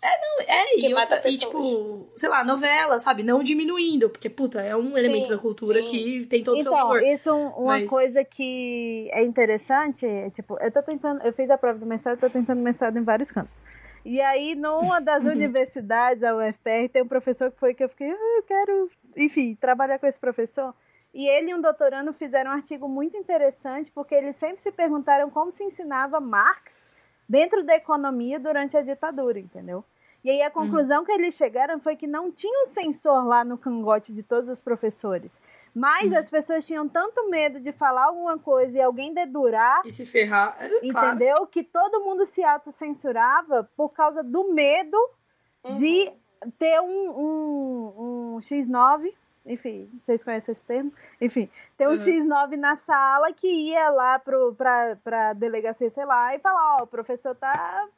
[0.00, 3.22] É, não, é, Que e, mata outra, e tipo, sei lá, novela, sabe?
[3.24, 5.86] Não diminuindo, porque, puta, é um elemento da cultura sim.
[5.90, 7.02] que tem todo o seu Então, valor.
[7.02, 11.32] isso é um- uma Mas- coisa que é interessante, é, tipo, eu tô tentando, eu
[11.32, 13.56] fiz a prova do mestrado, tô tentando mestrado em vários cantos.
[14.04, 18.08] E aí, numa das universidades, a UFR, tem um professor que foi que eu fiquei,
[18.08, 20.72] ah, eu quero, enfim, trabalhar com esse professor.
[21.12, 25.28] E ele e um doutorando fizeram um artigo muito interessante, porque eles sempre se perguntaram
[25.28, 26.88] como se ensinava Marx
[27.28, 29.84] dentro da economia durante a ditadura, entendeu?
[30.24, 33.56] E aí a conclusão que eles chegaram foi que não tinha um sensor lá no
[33.56, 35.40] cangote de todos os professores.
[35.74, 40.04] Mas as pessoas tinham tanto medo de falar alguma coisa e alguém dedurar, E se
[40.04, 40.56] ferrar.
[40.58, 41.08] é, claro.
[41.16, 41.46] entendeu?
[41.46, 44.96] Que todo mundo se autocensurava por causa do medo
[45.64, 45.76] Uhum.
[45.76, 46.12] de
[46.56, 49.12] ter um, um, um X9
[49.48, 50.92] enfim, vocês conhecem esse termo?
[51.20, 51.96] Enfim, tem um uhum.
[51.96, 56.78] X9 na sala que ia lá pro, pra, pra delegacia, sei lá, e falar, ó,
[56.80, 57.88] oh, o professor tá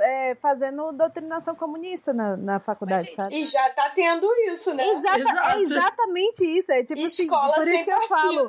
[0.00, 3.34] é, fazendo doutrinação comunista na, na faculdade, sabe?
[3.34, 4.86] E já tá tendo isso, né?
[4.86, 5.48] Exata, Exato.
[5.48, 6.72] É exatamente isso.
[6.72, 8.48] É tipo assim, Escola assim, por isso que eu falo.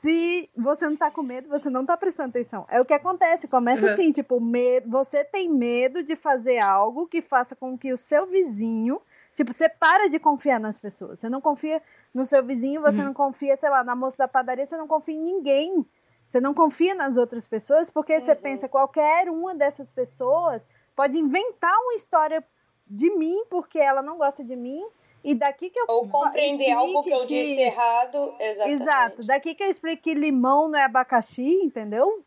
[0.00, 2.66] Se você não tá com medo, você não tá prestando atenção.
[2.70, 3.46] É o que acontece.
[3.46, 3.92] Começa uhum.
[3.92, 8.26] assim, tipo, medo, você tem medo de fazer algo que faça com que o seu
[8.26, 9.00] vizinho.
[9.40, 11.18] Tipo, você para de confiar nas pessoas.
[11.18, 13.06] Você não confia no seu vizinho, você uhum.
[13.06, 15.86] não confia, sei lá, na moça da padaria, você não confia em ninguém.
[16.28, 18.20] Você não confia nas outras pessoas porque uhum.
[18.20, 20.60] você pensa qualquer uma dessas pessoas
[20.94, 22.44] pode inventar uma história
[22.86, 24.86] de mim porque ela não gosta de mim
[25.24, 27.28] e daqui que eu ou compreender algo que eu que...
[27.28, 28.82] disse errado, exatamente.
[28.82, 32.22] Exato, daqui que eu explico que limão não é abacaxi, entendeu?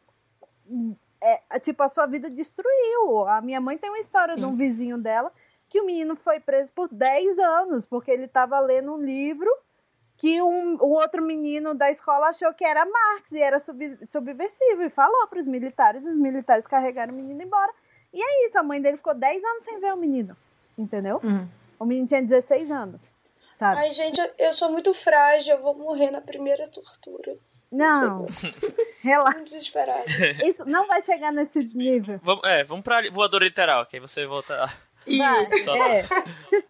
[1.21, 3.27] É, tipo, a sua vida destruiu.
[3.27, 4.41] A minha mãe tem uma história Sim.
[4.41, 5.31] de um vizinho dela
[5.73, 9.49] que o menino foi preso por 10 anos porque ele estava lendo um livro
[10.17, 14.83] que um, o outro menino da escola achou que era Marx e era sub, subversivo
[14.83, 17.73] e falou para os militares, os militares carregaram o menino embora.
[18.13, 20.37] E é isso, a mãe dele ficou 10 anos sem ver o menino,
[20.77, 21.19] entendeu?
[21.23, 21.47] Uhum.
[21.79, 23.01] O menino tinha 16 anos,
[23.55, 23.79] sabe?
[23.79, 27.35] Ai, gente, eu sou muito frágil, eu vou morrer na primeira tortura.
[27.71, 28.27] Não,
[29.01, 29.39] relaxa.
[29.39, 30.05] Desesperado.
[30.45, 32.19] Isso não vai chegar nesse nível.
[32.21, 34.71] Vamos, é, vamos pra voador literal, que aí você volta.
[35.05, 36.03] Isso, é.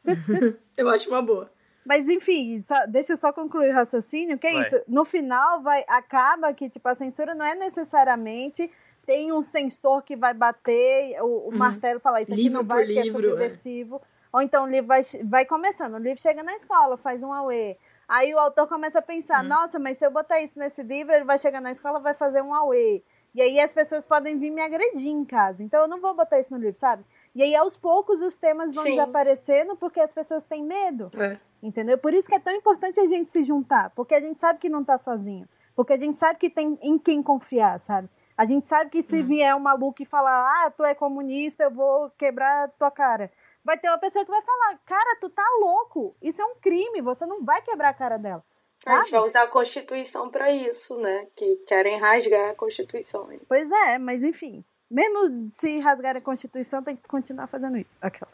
[0.78, 1.52] eu acho uma boa.
[1.86, 4.62] Mas enfim, só, deixa eu só concluir o raciocínio, que é vai.
[4.62, 4.82] isso.
[4.88, 8.72] No final, vai acaba que tipo a censura não é necessariamente
[9.06, 11.58] tem um sensor que vai bater o, o uhum.
[11.58, 13.96] martelo falar isso livro aqui não vai, livro, é subversivo.
[13.98, 14.14] É.
[14.32, 17.78] Ou então o livro vai, vai começando, o livro chega na escola, faz um AUE.
[18.08, 19.50] Aí o autor começa a pensar, uhum.
[19.50, 22.42] nossa, mas se eu botar isso nesse livro, ele vai chegar na escola vai fazer
[22.42, 23.04] um AUE.
[23.36, 25.64] E aí as pessoas podem vir me agredir em casa.
[25.64, 27.04] Então eu não vou botar isso no livro, sabe?
[27.36, 28.92] E aí, aos poucos, os temas vão Sim.
[28.92, 31.10] desaparecendo porque as pessoas têm medo.
[31.18, 31.38] É.
[31.62, 31.98] Entendeu?
[31.98, 33.90] Por isso que é tão importante a gente se juntar.
[33.96, 35.48] Porque a gente sabe que não tá sozinho.
[35.76, 38.08] Porque a gente sabe que tem em quem confiar, sabe?
[38.38, 39.28] A gente sabe que se uhum.
[39.28, 43.32] vier um maluco e falar, ah, tu é comunista, eu vou quebrar tua cara.
[43.64, 46.16] Vai ter uma pessoa que vai falar, cara, tu tá louco.
[46.22, 48.44] Isso é um crime, você não vai quebrar a cara dela.
[48.84, 48.98] Sabe?
[48.98, 51.28] A gente vai usar a Constituição para isso, né?
[51.36, 53.30] Que querem rasgar a Constituição.
[53.48, 54.64] Pois é, mas enfim.
[54.94, 57.90] Mesmo se rasgar a Constituição, tem que continuar fazendo isso.
[58.00, 58.34] Aquelas.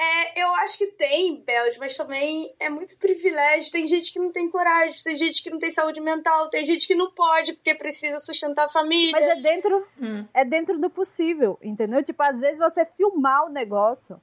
[0.00, 3.72] É, eu acho que tem, Belos, mas também é muito privilégio.
[3.72, 6.86] Tem gente que não tem coragem, tem gente que não tem saúde mental, tem gente
[6.86, 9.10] que não pode porque precisa sustentar a família.
[9.10, 10.24] Mas é dentro, hum.
[10.32, 12.04] é dentro do possível, entendeu?
[12.04, 14.20] Tipo, às vezes você filmar o negócio,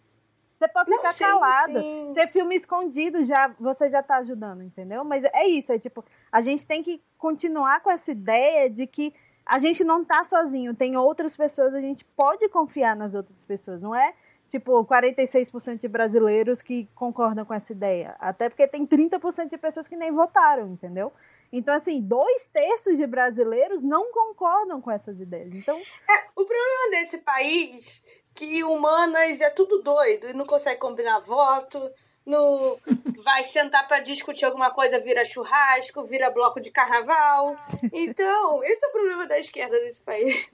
[0.56, 1.82] você pode não, ficar sim, calado.
[1.82, 2.08] Sim.
[2.08, 5.04] Você filma escondido, já, você já tá ajudando, entendeu?
[5.04, 9.14] Mas é isso, é tipo, a gente tem que continuar com essa ideia de que
[9.46, 13.82] a gente não tá sozinho, tem outras pessoas, a gente pode confiar nas outras pessoas,
[13.82, 14.14] não é?
[14.50, 18.16] Tipo, 46% de brasileiros que concordam com essa ideia.
[18.20, 21.12] Até porque tem 30% de pessoas que nem votaram, entendeu?
[21.52, 25.54] Então, assim, dois terços de brasileiros não concordam com essas ideias.
[25.54, 25.78] Então.
[25.78, 28.04] É, o problema desse país
[28.34, 31.80] que humanas é tudo doido e não consegue combinar voto,
[32.26, 32.80] no
[33.24, 37.56] vai sentar para discutir alguma coisa, vira churrasco, vira bloco de carnaval.
[37.92, 40.50] Então, esse é o problema da esquerda nesse país.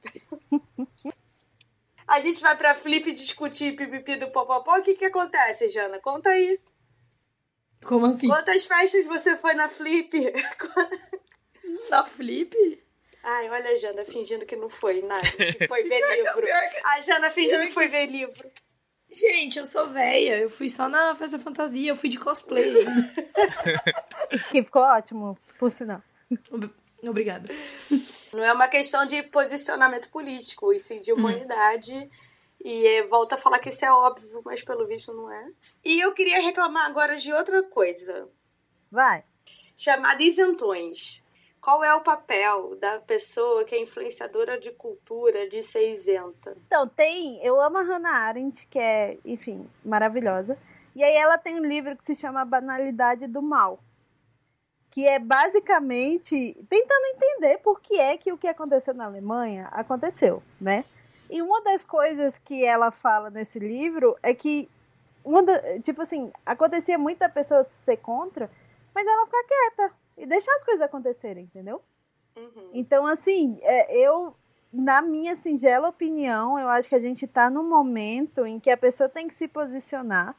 [2.07, 4.77] A gente vai pra Flip discutir pipipi do popopó.
[4.77, 5.99] O que que acontece, Jana?
[5.99, 6.59] Conta aí.
[7.83, 8.27] Como assim?
[8.27, 10.11] Quantas festas você foi na Flip?
[11.89, 12.83] Na Flip?
[13.23, 15.21] Ai, olha a Jana fingindo que não foi nada.
[15.21, 16.47] Que foi ver livro.
[16.83, 18.51] A Jana fingindo que foi ver livro.
[19.11, 20.39] Gente, eu sou velha.
[20.39, 21.91] Eu fui só na festa fantasia.
[21.91, 22.73] Eu fui de cosplay.
[24.51, 26.01] que ficou ótimo, por sinal.
[27.03, 27.49] Obrigada.
[28.31, 31.93] Não é uma questão de posicionamento político, e sim de humanidade.
[31.93, 32.09] Uhum.
[32.63, 35.51] E é, volta a falar que isso é óbvio, mas pelo visto não é.
[35.83, 38.29] E eu queria reclamar agora de outra coisa.
[38.89, 39.23] Vai.
[39.75, 41.20] Chamada isentões.
[41.61, 46.57] Qual é o papel da pessoa que é influenciadora de cultura de ser isenta?
[46.65, 47.39] Então, tem.
[47.45, 50.57] Eu amo a Hannah Arendt, que é, enfim, maravilhosa.
[50.95, 53.79] E aí ela tem um livro que se chama Banalidade do Mal.
[54.89, 60.41] Que é basicamente tentando entender por que é que o que aconteceu na Alemanha aconteceu,
[60.59, 60.83] né?
[61.29, 64.67] E uma das coisas que ela fala nesse livro é que,
[65.23, 65.43] uma
[65.83, 68.49] tipo assim, acontecia muita pessoa ser contra,
[68.93, 71.81] mas ela fica quieta e deixar as coisas acontecerem, entendeu?
[72.37, 72.69] Uhum.
[72.73, 74.35] Então, assim, é, eu,
[74.71, 78.77] na minha singela opinião, eu acho que a gente está num momento em que a
[78.77, 80.35] pessoa tem que se posicionar.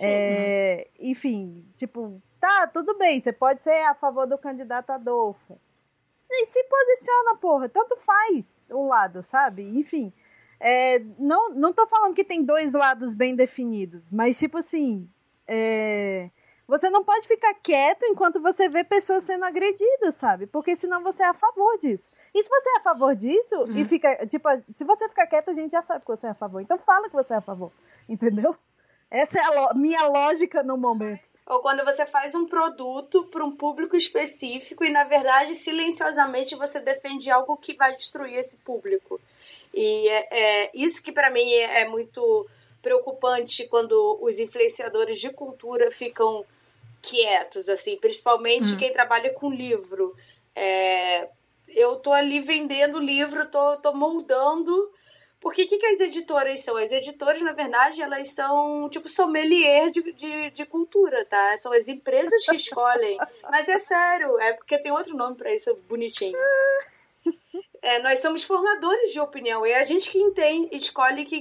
[0.00, 5.60] É, enfim, tipo, tá, tudo bem, você pode ser a favor do candidato Adolfo.
[6.30, 9.62] E se posiciona, porra, tanto faz o lado, sabe?
[9.76, 10.12] Enfim,
[10.60, 15.10] é, não, não tô falando que tem dois lados bem definidos, mas tipo assim,
[15.48, 16.30] é,
[16.70, 20.46] você não pode ficar quieto enquanto você vê pessoas sendo agredidas, sabe?
[20.46, 22.08] Porque senão você é a favor disso.
[22.32, 23.76] E se você é a favor disso uhum.
[23.76, 26.34] e fica, tipo, se você ficar quieto, a gente já sabe que você é a
[26.34, 26.60] favor.
[26.60, 27.72] Então fala que você é a favor,
[28.08, 28.54] entendeu?
[29.10, 31.28] Essa é a minha lógica no momento.
[31.44, 36.78] Ou quando você faz um produto para um público específico e, na verdade, silenciosamente você
[36.78, 39.20] defende algo que vai destruir esse público.
[39.74, 42.46] E é, é isso que, para mim, é, é muito
[42.80, 46.44] preocupante quando os influenciadores de cultura ficam
[47.02, 48.76] quietos, assim, principalmente hum.
[48.76, 50.14] quem trabalha com livro.
[50.54, 51.28] É,
[51.68, 54.90] eu tô ali vendendo livro, tô, tô moldando
[55.40, 56.76] porque o que, que as editoras são?
[56.76, 61.56] As editoras, na verdade, elas são tipo sommelier de, de, de cultura, tá?
[61.56, 63.16] São as empresas que escolhem.
[63.50, 66.38] Mas é sério, é porque tem outro nome para isso, bonitinho.
[67.82, 71.40] É, nós somos formadores de opinião e é a gente que entende, escolhe que,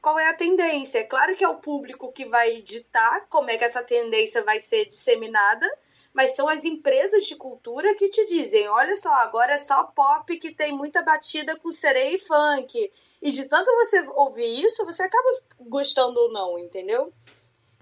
[0.00, 0.98] qual é a tendência.
[0.98, 4.58] É claro que é o público que vai ditar como é que essa tendência vai
[4.58, 5.66] ser disseminada,
[6.12, 10.36] mas são as empresas de cultura que te dizem: olha só, agora é só pop
[10.38, 12.92] que tem muita batida com sereia e funk.
[13.22, 17.12] E de tanto você ouvir isso, você acaba gostando ou não, entendeu?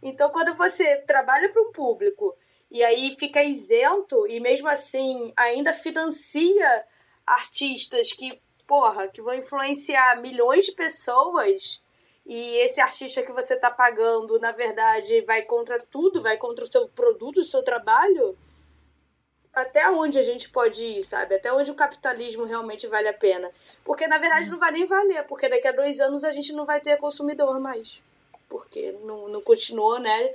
[0.02, 2.36] Então, quando você trabalha para um público
[2.70, 6.84] e aí fica isento e mesmo assim ainda financia
[7.26, 11.80] artistas que, porra, que vão influenciar milhões de pessoas
[12.28, 16.68] e esse artista que você está pagando, na verdade, vai contra tudo, vai contra o
[16.68, 18.36] seu produto, o seu trabalho,
[19.50, 21.36] até onde a gente pode ir, sabe?
[21.36, 23.50] Até onde o capitalismo realmente vale a pena.
[23.82, 26.66] Porque, na verdade, não vai nem valer, porque daqui a dois anos a gente não
[26.66, 27.98] vai ter consumidor mais.
[28.46, 30.34] Porque não, não continuou, né?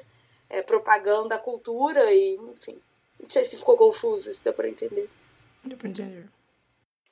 [0.49, 2.81] É, propaganda a cultura e, enfim.
[3.19, 5.07] Não sei se ficou confuso, se deu pra entender.
[5.63, 6.27] Deu pra entender.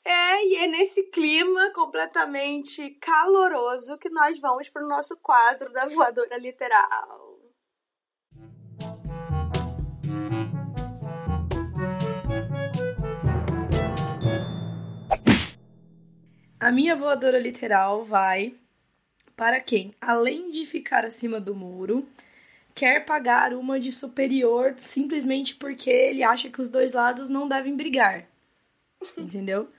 [0.04, 5.88] É, e é nesse clima completamente caloroso que nós vamos para o nosso quadro da
[5.88, 7.39] voadora literal.
[16.60, 18.56] A minha voadora literal vai
[19.36, 22.08] para quem, além de ficar acima do muro,
[22.76, 27.76] quer pagar uma de superior simplesmente porque ele acha que os dois lados não devem
[27.76, 28.28] brigar.
[29.18, 29.70] Entendeu?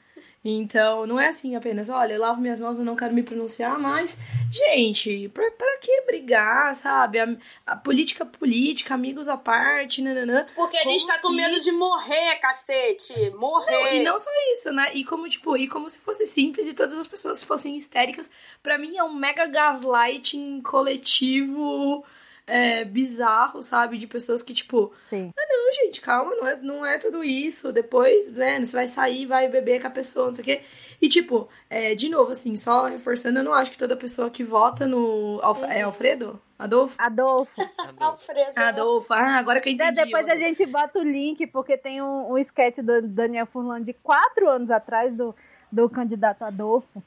[0.45, 3.79] Então, não é assim apenas, olha, eu lavo minhas mãos, eu não quero me pronunciar,
[3.79, 4.19] mas,
[4.51, 7.21] gente, pra, pra que brigar, sabe?
[7.21, 10.45] A, a política política, amigos à parte, nananã.
[10.57, 11.23] Porque a gente tá se...
[11.23, 13.31] com medo de morrer, cacete!
[13.37, 13.71] Morrer!
[13.71, 14.91] Não, e não só isso, né?
[14.95, 18.29] E como, tipo, e como se fosse simples e todas as pessoas fossem histéricas.
[18.61, 22.05] Pra mim é um mega gaslighting coletivo
[22.47, 23.97] é, bizarro, sabe?
[23.97, 25.33] De pessoas que, tipo, Sim.
[25.73, 27.73] Ah, gente, calma, não é, não é tudo isso.
[27.73, 30.61] Depois, né, você vai sair, vai beber com a pessoa, não sei o quê.
[31.01, 34.45] E, tipo, é, de novo, assim, só reforçando, eu não acho que toda pessoa que
[34.45, 35.41] vota no.
[35.43, 35.63] Alf...
[35.65, 36.41] É Alfredo?
[36.59, 36.95] Adolfo?
[36.99, 37.53] Adolfo.
[37.99, 38.53] Alfredo.
[38.55, 39.13] Adolfo.
[39.13, 40.01] Ah, agora que eu entendi.
[40.01, 43.83] É, depois a gente bota o link, porque tem um, um sketch do Daniel Furlan
[43.83, 45.35] de quatro anos atrás do,
[45.71, 47.03] do candidato Adolfo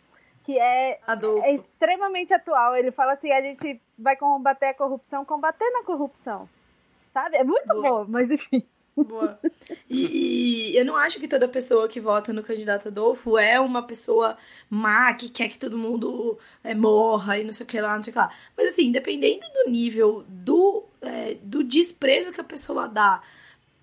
[0.45, 0.99] que é,
[1.43, 2.75] é, extremamente atual.
[2.75, 6.47] Ele fala assim: a gente vai combater a corrupção, combater na corrupção.
[7.15, 7.37] Sabe?
[7.37, 7.81] É muito Boa.
[7.81, 8.61] bom, mas enfim.
[8.93, 9.39] Boa.
[9.89, 13.83] E, e, eu não acho que toda pessoa que vota no candidato Adolfo é uma
[13.83, 14.37] pessoa
[14.69, 18.03] má que quer que todo mundo é, morra e não sei o que lá, não
[18.03, 18.29] sei o que lá.
[18.57, 23.21] Mas assim, dependendo do nível do, é, do desprezo que a pessoa dá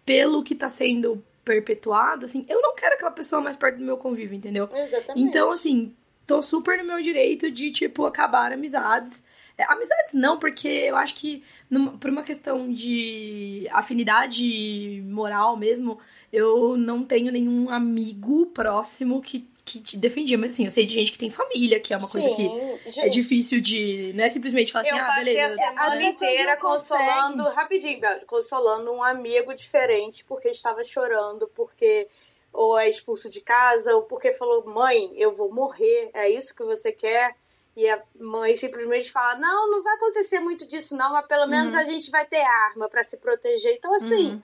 [0.04, 3.96] pelo que tá sendo perpetuado, assim, eu não quero aquela pessoa mais perto do meu
[3.96, 4.68] convívio, entendeu?
[4.70, 5.26] Exatamente.
[5.26, 9.24] Então, assim, tô super no meu direito de, tipo, acabar amizades.
[9.56, 15.98] É, amizades não, porque eu acho que numa, por uma questão de afinidade moral mesmo,
[16.32, 20.38] eu não tenho nenhum amigo próximo que, que te defendia.
[20.38, 22.48] Mas assim, eu sei de gente que tem família, que é uma Sim, coisa que
[22.90, 24.12] gente, é difícil de.
[24.14, 25.40] Não é simplesmente falar assim, ah, beleza.
[25.40, 32.08] Eu passei a semana inteira consolando, rapidinho, consolando um amigo diferente, porque estava chorando, porque
[32.52, 36.62] ou é expulso de casa, ou porque falou, mãe, eu vou morrer, é isso que
[36.62, 37.34] você quer?
[37.76, 41.72] E a mãe simplesmente fala, não, não vai acontecer muito disso não, mas pelo menos
[41.72, 41.80] uhum.
[41.80, 43.74] a gente vai ter arma para se proteger.
[43.74, 44.32] Então, assim...
[44.32, 44.42] Uhum.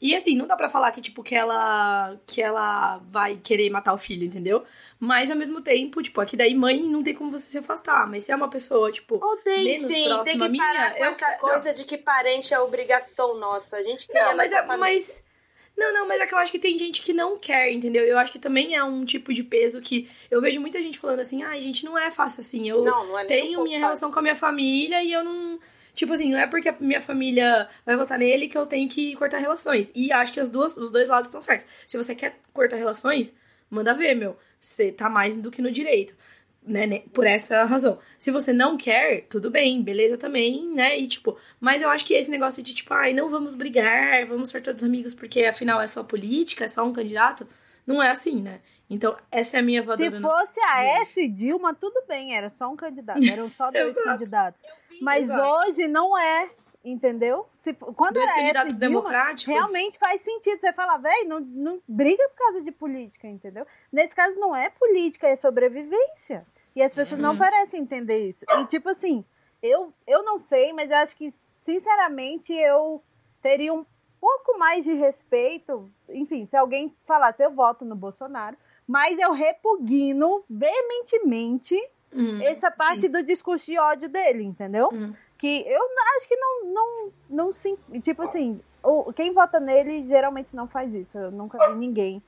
[0.00, 3.92] E assim, não dá para falar que, tipo, que ela que ela vai querer matar
[3.92, 4.64] o filho, entendeu?
[4.98, 8.08] Mas ao mesmo tempo, tipo, aqui daí mãe não tem como você se afastar.
[8.08, 10.98] Mas se é uma pessoa, tipo, Ou tem, menos sim, próxima tem que parar minha,
[10.98, 11.74] com essa coisa não.
[11.74, 13.76] de que parente é obrigação nossa.
[13.76, 15.22] A gente Não, mas é, mas
[15.80, 18.04] não, não, mas é que eu acho que tem gente que não quer, entendeu?
[18.04, 21.20] Eu acho que também é um tipo de peso que eu vejo muita gente falando
[21.20, 22.68] assim, ai, ah, gente, não é fácil assim.
[22.68, 23.80] Eu não, não é tenho minha fácil.
[23.80, 25.58] relação com a minha família e eu não.
[25.94, 29.16] Tipo assim, não é porque a minha família vai votar nele que eu tenho que
[29.16, 29.90] cortar relações.
[29.94, 31.66] E acho que as duas, os dois lados estão certos.
[31.86, 33.34] Se você quer cortar relações,
[33.70, 34.36] manda ver, meu.
[34.60, 36.14] Você tá mais do que no direito.
[36.70, 37.98] Né, por essa razão.
[38.18, 40.98] Se você não quer, tudo bem, beleza também, né?
[40.98, 44.50] E tipo, mas eu acho que esse negócio de tipo, ai, não vamos brigar, vamos
[44.50, 47.46] ser todos amigos porque afinal é só política, é só um candidato,
[47.86, 48.60] não é assim, né?
[48.88, 50.10] Então, essa é a minha voadora.
[50.10, 53.94] Se fosse a Aécio e Dilma, tudo bem, era só um candidato, eram só dois
[54.02, 54.60] candidatos.
[55.00, 55.48] Mas Exato.
[55.48, 56.50] hoje não é,
[56.84, 57.46] entendeu?
[57.60, 59.54] Se, quando dois candidatos Dilma, democráticos.
[59.54, 60.58] Realmente faz sentido.
[60.58, 63.64] Você fala, velho, não, não briga por causa de política, entendeu?
[63.92, 66.44] Nesse caso não é política, é sobrevivência.
[66.74, 67.26] E as pessoas uhum.
[67.26, 68.44] não parecem entender isso.
[68.48, 69.24] E tipo assim,
[69.62, 71.28] eu, eu não sei, mas eu acho que,
[71.62, 73.02] sinceramente, eu
[73.42, 73.84] teria um
[74.20, 75.90] pouco mais de respeito.
[76.08, 78.56] Enfim, se alguém falasse, eu voto no Bolsonaro
[78.90, 81.76] mas eu repugno veementemente
[82.12, 83.08] hum, essa parte sim.
[83.08, 84.90] do discurso de ódio dele, entendeu?
[84.92, 85.14] Hum.
[85.38, 85.80] Que eu
[86.16, 87.50] acho que não, não, não
[88.02, 91.16] tipo assim, o, quem vota nele geralmente não faz isso.
[91.16, 92.20] Eu nunca vi ninguém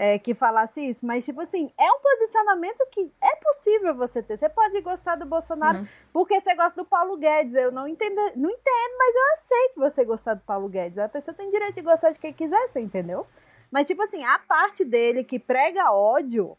[0.00, 4.38] é, que falasse isso, mas tipo assim, é um posicionamento que é possível você ter.
[4.38, 5.88] Você pode gostar do Bolsonaro uhum.
[6.12, 7.52] porque você gosta do Paulo Guedes.
[7.56, 10.98] Eu não entendo, não entendo, mas eu aceito você gostar do Paulo Guedes.
[10.98, 13.26] A pessoa tem direito de gostar de quem quiser, você entendeu?
[13.72, 16.56] Mas, tipo assim, a parte dele que prega ódio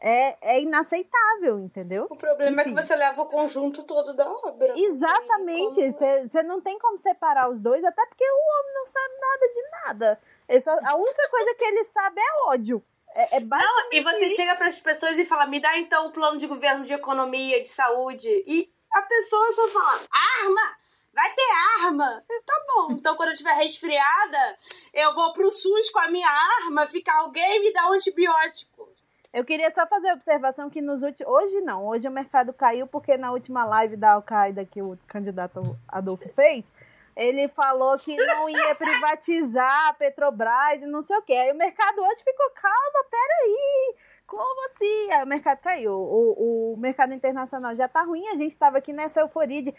[0.00, 2.06] é, é inaceitável, entendeu?
[2.08, 2.70] O problema Enfim.
[2.70, 4.74] é que você leva o conjunto todo da obra.
[4.76, 5.90] Exatamente.
[5.90, 9.70] Você não tem como separar os dois, até porque o homem não sabe nada de
[9.70, 10.20] nada.
[10.60, 12.82] Só, a única coisa que ele sabe é ódio.
[13.14, 14.36] É, é não, e você isso.
[14.36, 17.62] chega para as pessoas e fala: me dá então o plano de governo de economia,
[17.62, 18.28] de saúde.
[18.46, 20.00] E a pessoa só fala:
[20.42, 20.76] arma!
[21.12, 22.22] Vai ter arma.
[22.46, 22.92] Tá bom.
[22.92, 24.58] Então, quando eu estiver resfriada,
[24.94, 28.88] eu vou pro SUS com a minha arma, ficar alguém me dá um antibiótico.
[29.32, 31.32] Eu queria só fazer a observação que nos últimos.
[31.32, 35.60] Hoje não, hoje o mercado caiu porque na última live da Al-Qaeda que o candidato
[35.88, 36.72] Adolfo fez,
[37.18, 41.32] ele falou que não ia privatizar a Petrobras e não sei o quê.
[41.32, 43.96] Aí o mercado hoje ficou, calma, peraí.
[44.24, 45.12] Como assim?
[45.12, 45.92] Aí o mercado caiu.
[45.94, 49.74] O, o mercado internacional já tá ruim, a gente estava aqui nessa euforia de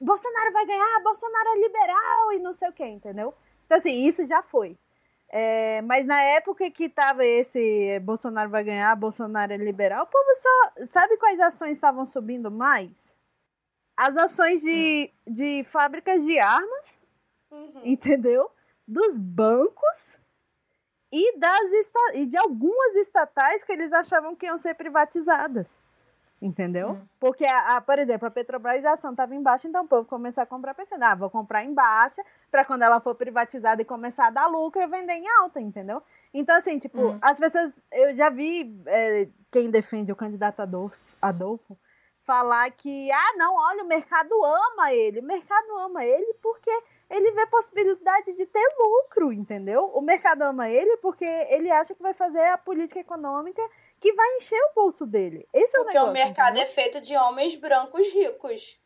[0.00, 3.32] Bolsonaro vai ganhar, Bolsonaro é liberal e não sei o que, entendeu?
[3.64, 4.76] Então, assim, isso já foi.
[5.28, 10.34] É, mas na época que tava esse Bolsonaro vai ganhar, Bolsonaro é liberal, o povo
[10.34, 10.86] só.
[10.86, 13.14] Sabe quais ações estavam subindo mais?
[13.96, 15.32] As ações de, hum.
[15.32, 16.98] de fábricas de armas,
[17.50, 17.82] uhum.
[17.84, 18.50] entendeu?
[18.86, 20.16] Dos bancos
[21.12, 21.60] e, das
[22.14, 25.68] e de algumas estatais que eles achavam que iam ser privatizadas.
[26.40, 26.88] Entendeu?
[26.88, 27.06] Uhum.
[27.20, 30.08] Porque, a, a, por exemplo, a Petrobras a ação estava em baixa, então o povo
[30.08, 32.20] começou a comprar pensando, ah, vou comprar em baixa,
[32.50, 36.02] para quando ela for privatizada e começar a dar lucro, eu vender em alta, entendeu?
[36.34, 37.18] Então, assim, tipo, uhum.
[37.22, 37.80] as pessoas.
[37.92, 41.78] Eu já vi é, quem defende o candidato Adolfo, Adolfo
[42.24, 45.20] falar que, ah, não, olha, o mercado ama ele.
[45.20, 46.70] O mercado ama ele porque
[47.10, 49.90] ele vê possibilidade de ter lucro, entendeu?
[49.94, 53.62] O mercado ama ele porque ele acha que vai fazer a política econômica
[54.00, 55.46] que vai encher o bolso dele.
[55.52, 56.64] Esse é o Porque negócio, o mercado entendeu?
[56.64, 58.78] é feito de homens brancos ricos.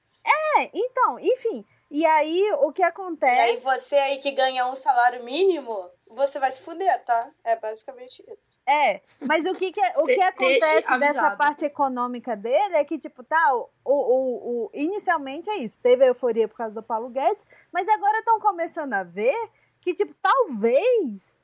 [0.58, 1.64] É, então, enfim.
[1.90, 3.36] E aí, o que acontece...
[3.36, 7.30] E aí, você aí que ganha um salário mínimo, você vai se fuder, tá?
[7.44, 8.56] É basicamente isso.
[8.66, 12.98] É, mas o que, que, é, o que acontece dessa parte econômica dele é que,
[12.98, 17.08] tipo, tá, o, o, o, inicialmente é isso, teve a euforia por causa do Paulo
[17.08, 19.36] Guedes, mas agora estão começando a ver
[19.80, 21.35] que, tipo, talvez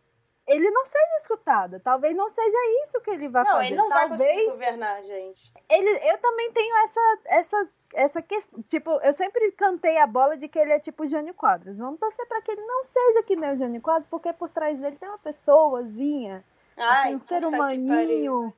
[0.47, 1.80] ele não seja escutado.
[1.80, 3.62] Talvez não seja isso que ele vai não, fazer.
[3.62, 4.18] Não, ele não Talvez...
[4.18, 5.53] vai conseguir governar, gente.
[5.70, 8.62] Ele, eu também tenho essa, essa, essa questão.
[8.64, 11.78] Tipo, eu sempre cantei a bola de que ele é tipo Jânio Quadros.
[11.78, 14.78] Vamos torcer para que ele não seja que nem o Jânio Quadros, porque por trás
[14.78, 16.45] dele tem uma pessoazinha.
[16.76, 18.53] Ai, assim, um ser humaninho.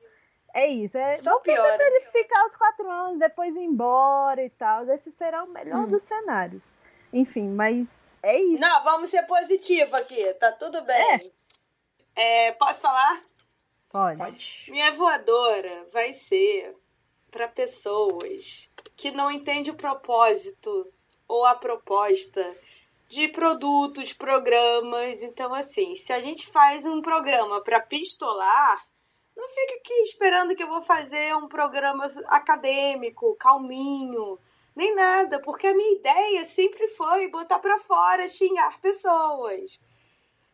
[0.53, 0.97] É isso.
[0.97, 1.75] É, Só pior.
[1.75, 4.89] pra ele ficar os quatro anos, depois ir embora e tal.
[4.89, 5.87] Esse será o melhor hum.
[5.87, 6.63] dos cenários.
[7.13, 8.59] Enfim, mas é isso.
[8.59, 10.33] Não, vamos ser positivo aqui.
[10.35, 11.13] Tá tudo bem.
[11.13, 11.44] É.
[12.15, 13.23] É, posso falar?
[13.89, 14.17] Pode.
[14.17, 14.67] Pode.
[14.69, 16.75] Minha voadora vai ser
[17.29, 20.91] para pessoas que não entendem o propósito
[21.27, 22.55] ou a proposta
[23.09, 25.21] de produtos, programas.
[25.21, 28.85] Então, assim, se a gente faz um programa para pistolar,
[29.35, 34.39] não fica aqui esperando que eu vou fazer um programa acadêmico, calminho,
[34.75, 39.77] nem nada, porque a minha ideia sempre foi botar para fora, xingar pessoas.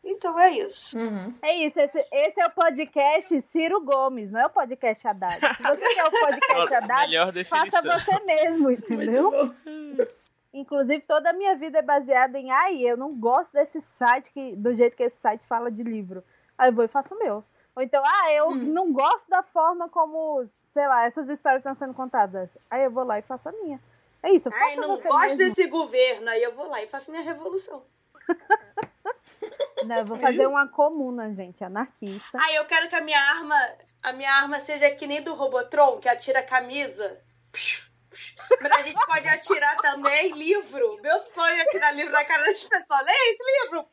[0.04, 0.97] Então é isso.
[0.97, 1.34] Uhum.
[1.41, 1.80] É isso.
[1.80, 5.39] Esse, esse, é o podcast Ciro Gomes, não é o podcast Haddad.
[5.39, 9.54] Se você quer o podcast Haddad, faça você mesmo, entendeu?
[10.54, 14.56] Inclusive, toda a minha vida é baseada em ai, eu não gosto desse site que,
[14.56, 16.24] do jeito que esse site fala de livro.
[16.58, 17.43] Aí eu vou e faço o meu.
[17.76, 18.56] Ou então, ah, eu hum.
[18.56, 22.49] não gosto da forma como, sei lá, essas histórias estão sendo contadas.
[22.70, 23.80] Aí eu vou lá e faço a minha.
[24.24, 25.38] É isso, Ai, não gosto mesmo.
[25.38, 27.84] desse governo, aí eu vou lá e faço minha revolução.
[29.86, 32.38] Não, eu vou é fazer uma comuna, gente, anarquista.
[32.39, 33.55] Ah, eu quero que a minha arma
[34.03, 37.21] a minha arma seja que nem do Robotron, que atira a camisa.
[38.59, 40.99] Mas a gente pode atirar também livro.
[41.01, 43.05] Meu sonho é tirar livro da cara das pessoas.
[43.05, 43.88] Lê esse livro!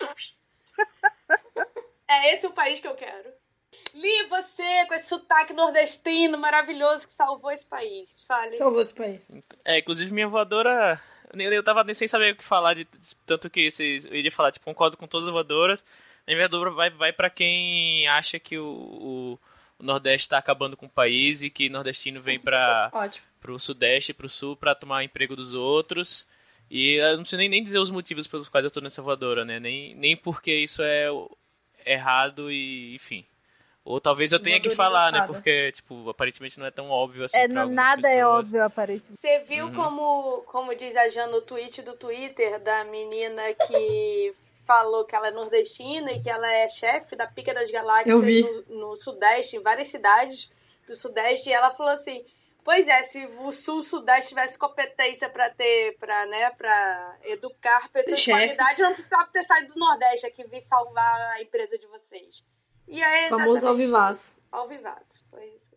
[2.11, 3.30] É esse o país que eu quero.
[3.93, 8.24] Li, você, com esse sotaque nordestino maravilhoso que salvou esse país.
[8.26, 8.55] Fale.
[8.55, 9.28] Salvou esse país.
[9.62, 10.99] É, inclusive minha voadora.
[11.35, 12.87] Eu tava nem sem saber o que falar, de
[13.26, 14.05] tanto que vocês.
[14.05, 15.85] Eu ia falar, tipo, concordo com todas as voadoras.
[16.26, 19.39] A minha voadora vai, vai para quem acha que o, o,
[19.79, 22.91] o Nordeste está acabando com o país e que nordestino vem para
[23.47, 26.26] o Sudeste e para o Sul para tomar emprego dos outros.
[26.70, 29.45] E eu não sei nem, nem dizer os motivos pelos quais eu tô nessa voadora,
[29.45, 29.59] né?
[29.59, 31.09] Nem, nem porque isso é
[31.87, 33.24] errado e, enfim.
[33.89, 35.26] Ou talvez eu tenha que falar, né?
[35.26, 37.39] Porque, tipo, aparentemente não é tão óbvio assim.
[37.39, 38.18] É, nada é pessoas.
[38.18, 39.18] é óbvio, aparentemente.
[39.18, 39.74] Você viu uhum.
[39.74, 44.34] como, como diz a Jana no tweet do Twitter da menina que
[44.66, 48.14] falou que ela é nordestina e que ela é chefe da Pica das Galáxias
[48.68, 50.51] no, no Sudeste, em várias cidades
[50.86, 52.22] do Sudeste, e ela falou assim.
[52.62, 58.30] Pois é, se o Sul-Sudeste tivesse competência para ter, para né, para educar pessoas de
[58.30, 62.45] qualidade, não precisava ter saído do Nordeste aqui vir salvar a empresa de vocês.
[62.89, 64.39] E é Famoso Alvivaz.
[64.51, 65.76] Alvivaz, foi isso.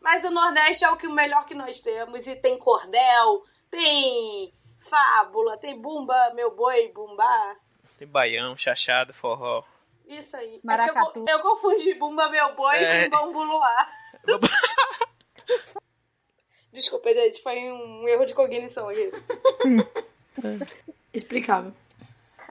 [0.00, 2.26] Mas o Nordeste é o que o melhor que nós temos.
[2.26, 7.56] E tem cordel, tem fábula, tem bumba, meu boi, bumbá.
[7.98, 9.64] Tem baião, chachado, forró.
[10.06, 10.60] Isso aí.
[10.64, 11.24] Maracatu.
[11.28, 13.10] É eu, eu, confundi bumba, meu boi é...
[13.10, 13.88] com bambuluá.
[16.72, 19.10] Desculpa, gente, foi um erro de cognição aqui.
[21.12, 21.74] Explicável.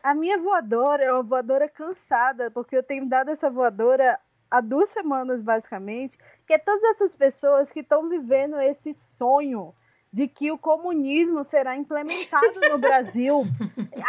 [0.04, 4.20] A minha voadora é uma voadora cansada, porque eu tenho dado essa voadora
[4.50, 9.74] há duas semanas, basicamente, que é todas essas pessoas que estão vivendo esse sonho
[10.12, 13.44] de que o comunismo será implementado no Brasil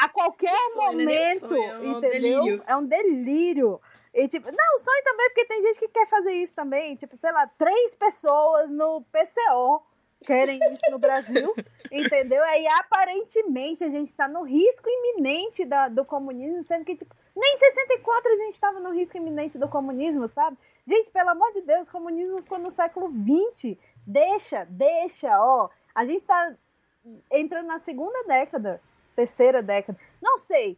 [0.03, 2.41] a qualquer sonho, momento, sonho, é um entendeu?
[2.43, 2.63] Delírio.
[2.67, 3.81] É um delírio.
[4.15, 6.97] E, tipo, não, sonho também, porque tem gente que quer fazer isso também.
[6.97, 9.83] Tipo, sei lá, três pessoas no PCO
[10.25, 11.55] querem isso no Brasil,
[11.91, 12.43] entendeu?
[12.45, 17.53] Aí aparentemente a gente está no risco iminente da, do comunismo, sendo que tipo, nem
[17.53, 20.57] em 64 a gente estava no risco iminente do comunismo, sabe?
[20.87, 23.79] Gente, pelo amor de Deus, o comunismo ficou no século 20.
[24.07, 25.69] Deixa, deixa, ó.
[25.95, 26.55] A gente está
[27.31, 28.81] entrando na segunda década,
[29.15, 30.77] terceira década, não sei.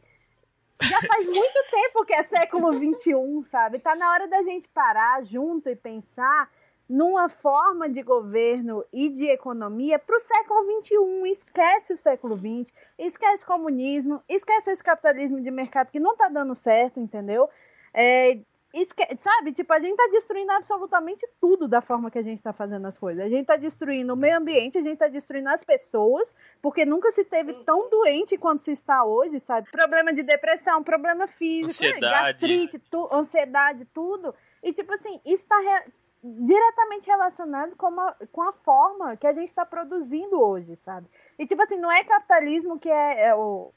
[0.83, 3.79] Já faz muito tempo que é século 21, sabe?
[3.79, 6.51] Tá na hora da gente parar junto e pensar
[6.93, 11.31] numa forma de governo e de economia para o século XXI.
[11.31, 16.29] Esquece o século XX, esquece o comunismo, esquece esse capitalismo de mercado que não está
[16.29, 17.49] dando certo, entendeu?
[17.95, 18.39] É,
[18.75, 19.03] esque...
[19.19, 22.87] sabe, tipo, a gente está destruindo absolutamente tudo da forma que a gente está fazendo
[22.87, 23.25] as coisas.
[23.25, 26.29] A gente está destruindo o meio ambiente, a gente está destruindo as pessoas,
[26.61, 29.71] porque nunca se teve tão doente quanto se está hoje, sabe?
[29.71, 32.33] Problema de depressão, problema físico, ansiedade.
[32.33, 33.09] gastrite, tu...
[33.11, 34.35] ansiedade, tudo.
[34.63, 35.91] E, tipo assim, isso está re
[36.23, 41.09] diretamente relacionado com a, com a forma que a gente está produzindo hoje, sabe?
[41.39, 43.73] E tipo assim, não é capitalismo que é, é, o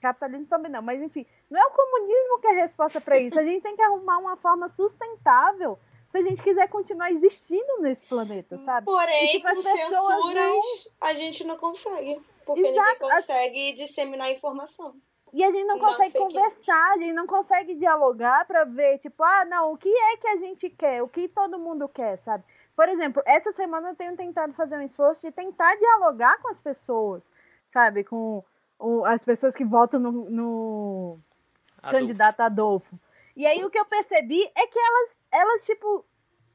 [0.00, 3.38] capitalismo também não, mas enfim, não é o comunismo que é a resposta para isso.
[3.38, 5.78] A gente tem que arrumar uma forma sustentável
[6.10, 8.84] se a gente quiser continuar existindo nesse planeta, sabe?
[8.84, 10.62] Porém, e, tipo, as pessoas censuras não...
[11.00, 12.92] a gente não consegue, porque Exato.
[12.92, 14.94] ninguém consegue disseminar informação.
[15.36, 19.22] E a gente não, não consegue conversar, a gente não consegue dialogar para ver, tipo,
[19.22, 22.42] ah, não, o que é que a gente quer, o que todo mundo quer, sabe?
[22.74, 26.58] Por exemplo, essa semana eu tenho tentado fazer um esforço de tentar dialogar com as
[26.58, 27.22] pessoas,
[27.70, 28.02] sabe?
[28.02, 28.42] Com
[28.78, 31.16] o, as pessoas que votam no, no
[31.82, 31.98] Adolfo.
[31.98, 32.98] candidato Adolfo.
[33.36, 36.02] E aí o que eu percebi é que elas, elas tipo,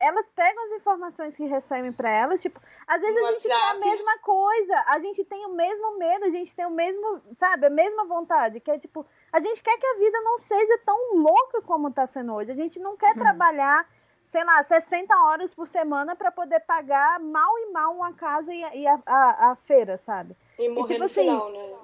[0.02, 3.74] elas pegam as informações que recebem para elas, tipo, às vezes a gente tem a
[3.76, 7.70] mesma coisa, a gente tem o mesmo medo, a gente tem o mesmo, sabe, a
[7.70, 11.62] mesma vontade, que é tipo, a gente quer que a vida não seja tão louca
[11.62, 12.52] como tá sendo hoje.
[12.52, 13.20] A gente não quer hum.
[13.20, 13.88] trabalhar,
[14.26, 18.60] sei lá, 60 horas por semana para poder pagar mal e mal uma casa e,
[18.60, 20.36] e a, a, a, feira, sabe?
[20.60, 21.76] E morrer e, tipo, no assim, final, né?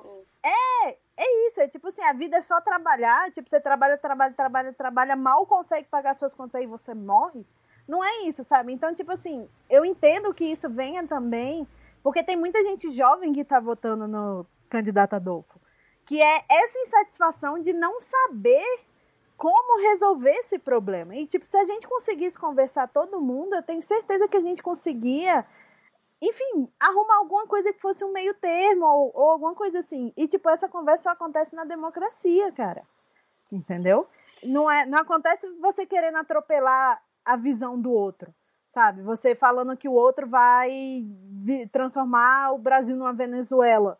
[0.43, 4.33] É, é isso, é tipo assim, a vida é só trabalhar, tipo, você trabalha, trabalha,
[4.33, 7.45] trabalha, trabalha, mal consegue pagar suas contas aí você morre.
[7.87, 8.73] Não é isso, sabe?
[8.73, 11.65] Então, tipo assim, eu entendo que isso venha também,
[12.03, 15.59] porque tem muita gente jovem que tá votando no candidato Adolfo,
[16.05, 18.65] que é essa insatisfação de não saber
[19.37, 21.15] como resolver esse problema.
[21.15, 24.63] E, tipo, se a gente conseguisse conversar todo mundo, eu tenho certeza que a gente
[24.63, 25.45] conseguia,
[26.21, 30.11] enfim, arrumar alguma coisa que fosse um meio termo ou, ou alguma coisa assim.
[30.17, 32.83] E, tipo, essa conversa só acontece na democracia, cara.
[33.51, 34.07] Entendeu?
[34.43, 38.33] Não, é, não acontece você querendo atropelar a visão do outro,
[38.69, 39.01] sabe?
[39.03, 41.05] Você falando que o outro vai
[41.71, 43.97] transformar o Brasil numa Venezuela,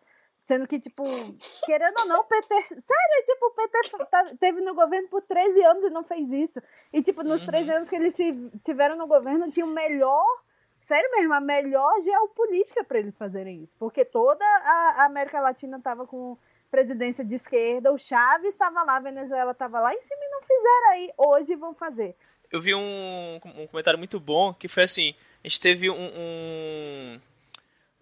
[0.47, 1.03] Sendo que, tipo,
[1.65, 2.47] querendo ou não, o PT.
[2.47, 6.61] Sério, tipo, o PT tá, teve no governo por 13 anos e não fez isso.
[6.93, 7.47] E, tipo, nos uhum.
[7.47, 8.15] 13 anos que eles
[8.63, 10.25] tiveram no governo, tinha o melhor.
[10.79, 13.75] Sério mesmo, a melhor geopolítica para eles fazerem isso.
[13.77, 16.37] Porque toda a América Latina tava com
[16.71, 20.89] presidência de esquerda, o Chaves estava lá, a Venezuela estava lá em cima não fizeram
[20.91, 21.11] aí.
[21.17, 22.15] Hoje vão fazer.
[22.51, 25.13] Eu vi um, um comentário muito bom que foi assim:
[25.43, 27.19] a gente teve um, um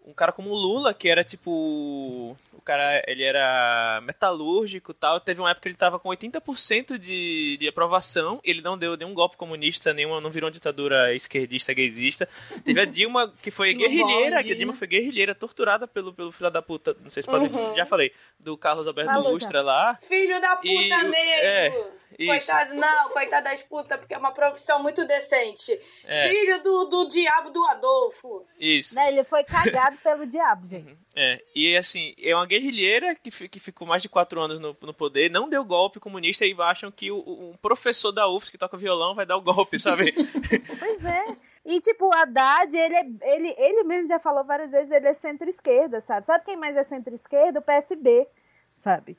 [0.05, 2.37] um cara como o Lula, que era tipo.
[2.53, 5.19] O cara, ele era metalúrgico e tal.
[5.19, 8.39] Teve uma época que ele tava com 80% de, de aprovação.
[8.43, 12.29] Ele não deu nenhum golpe comunista, nenhuma, não virou uma ditadura esquerdista, gaysista.
[12.63, 14.39] Teve a Dilma, que foi guerrilheira.
[14.39, 16.95] A Dilma foi guerrilheira, torturada pelo, pelo filho da puta.
[17.01, 17.45] Não sei se pode.
[17.45, 17.75] Uhum.
[17.75, 18.11] Já falei.
[18.39, 19.95] Do Carlos Alberto Lustra lá.
[20.03, 21.15] Filho da puta e, mesmo!
[21.15, 21.87] É,
[22.17, 22.47] isso.
[22.47, 25.79] Coitado, não, coitado das putas, porque é uma profissão muito decente.
[26.05, 26.29] É.
[26.29, 28.45] Filho do, do diabo do Adolfo.
[28.59, 28.95] Isso.
[28.95, 30.89] Não, ele foi cagado pelo diabo, gente.
[30.89, 30.97] Uhum.
[31.15, 34.93] É, e assim, é uma guerrilheira que, que ficou mais de quatro anos no, no
[34.93, 38.77] poder, não deu golpe comunista e acham que o, um professor da UFS que toca
[38.77, 40.13] violão vai dar o golpe, sabe?
[40.79, 41.35] pois é.
[41.65, 45.13] E, tipo, o Haddad, ele, é, ele, ele mesmo já falou várias vezes, ele é
[45.13, 46.27] centro-esquerda, sabe?
[46.27, 47.59] Sabe quem mais é centro-esquerda?
[47.59, 48.27] O PSB,
[48.75, 49.17] sabe?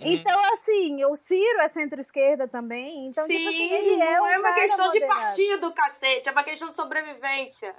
[0.00, 3.06] Então, assim, o Ciro é centro-esquerda também.
[3.06, 5.14] Então, Sim, tipo assim, ele é não é uma questão moderado.
[5.14, 6.28] de partido, cacete.
[6.28, 7.74] É uma questão de sobrevivência.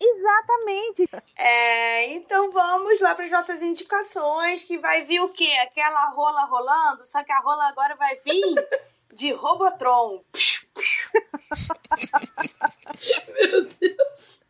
[0.00, 1.08] Exatamente.
[1.36, 5.52] É, então vamos lá para as nossas indicações, que vai vir o quê?
[5.62, 8.34] Aquela rola rolando, só que a rola agora vai vir
[9.14, 10.24] de Robotron.
[13.28, 14.41] Meu Deus.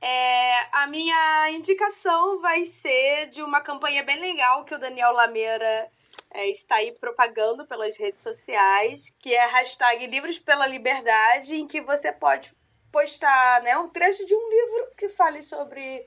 [0.00, 5.90] É, a minha indicação vai ser de uma campanha bem legal que o Daniel Lameira
[6.30, 11.80] é, está aí propagando pelas redes sociais, que é hashtag Livros pela Liberdade, em que
[11.80, 12.54] você pode
[12.92, 16.06] postar né, um trecho de um livro que fale sobre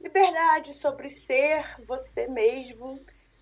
[0.00, 2.98] liberdade, sobre ser você mesmo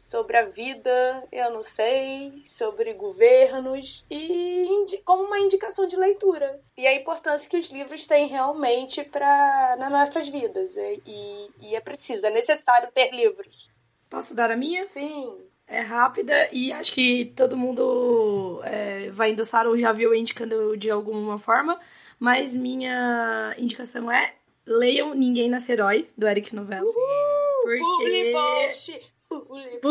[0.08, 4.66] sobre a vida, eu não sei, sobre governos e
[5.04, 6.58] como uma indicação de leitura.
[6.78, 10.74] E a importância que os livros têm realmente para nas nossas vidas.
[11.04, 13.68] E, e é preciso, é necessário ter livros.
[14.08, 14.88] Posso dar a minha?
[14.88, 15.36] Sim.
[15.66, 20.90] É rápida e acho que todo mundo é, vai endossar ou já viu indicando de
[20.90, 21.78] alguma forma.
[22.18, 24.34] Mas minha indicação é
[24.64, 26.88] leiam Ninguém Nasce Herói, do Eric Novello.
[26.88, 27.38] Uhul!
[27.68, 27.80] Porque...
[27.80, 29.07] Publi post,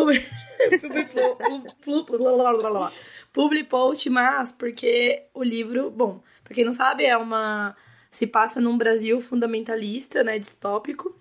[4.09, 7.75] mas porque o livro, bom, pra quem não sabe, é uma.
[8.11, 11.15] se passa num Brasil fundamentalista, né, distópico,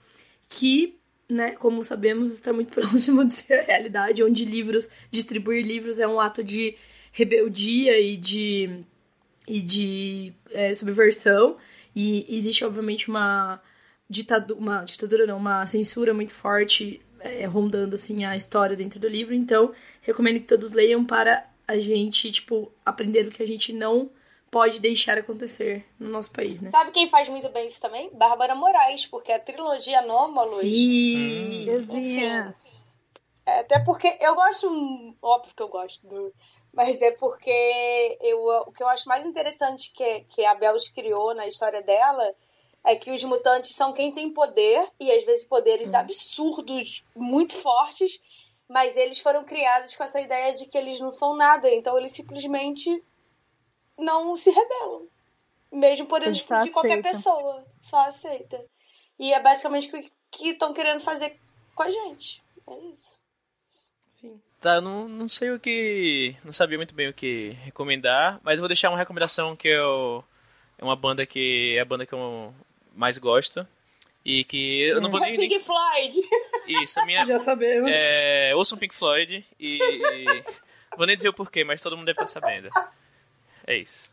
[0.48, 0.98] que,
[1.28, 6.08] né, como sabemos, está muito próximo de ser a realidade, onde livros, distribuir livros é
[6.08, 6.76] um ato de
[7.12, 8.84] rebeldia e de.
[9.46, 11.58] e de é, subversão.
[11.94, 13.60] E existe, obviamente, uma
[14.08, 19.08] ditadura, uma ditadura não, uma censura muito forte é, rondando assim a história dentro do
[19.08, 19.34] livro.
[19.34, 19.72] Então,
[20.02, 24.10] recomendo que todos leiam para a gente, tipo, aprender o que a gente não
[24.50, 26.70] pode deixar acontecer no nosso país, né?
[26.70, 28.10] Sabe quem faz muito bem isso também?
[28.14, 30.60] Bárbara Moraes, porque a trilogia Anômalos...
[30.60, 31.68] Sim!
[31.68, 31.78] Hum.
[31.78, 32.24] Enfim,
[33.44, 34.68] é, até porque eu gosto...
[35.20, 36.32] Óbvio que eu gosto do...
[36.72, 41.34] Mas é porque eu, o que eu acho mais interessante que, que a Bel criou
[41.34, 42.34] na história dela
[42.86, 45.96] é que os mutantes são quem tem poder, e às vezes poderes hum.
[45.96, 48.22] absurdos, muito fortes,
[48.68, 52.12] mas eles foram criados com essa ideia de que eles não são nada, então eles
[52.12, 53.02] simplesmente
[53.98, 55.08] não se rebelam.
[55.70, 57.64] Mesmo podendo explodir qualquer pessoa.
[57.80, 58.64] Só aceita.
[59.18, 61.36] E é basicamente o que estão querendo fazer
[61.74, 62.40] com a gente.
[62.68, 63.06] É isso.
[64.10, 64.40] Sim.
[64.60, 66.36] Tá, não, não sei o que.
[66.44, 70.24] Não sabia muito bem o que recomendar, mas eu vou deixar uma recomendação que eu.
[70.78, 71.74] É uma banda que.
[71.76, 72.54] É a banda que eu
[72.96, 73.66] mais gosto.
[74.24, 75.38] E que eu não vou nem.
[75.38, 76.20] Pink Floyd!
[76.82, 77.24] Isso, minha.
[77.24, 77.88] Já sabemos.
[77.92, 80.44] É, ouçam Pink Floyd e, e.
[80.96, 82.68] Vou nem dizer o porquê, mas todo mundo deve estar sabendo.
[83.66, 84.10] É isso.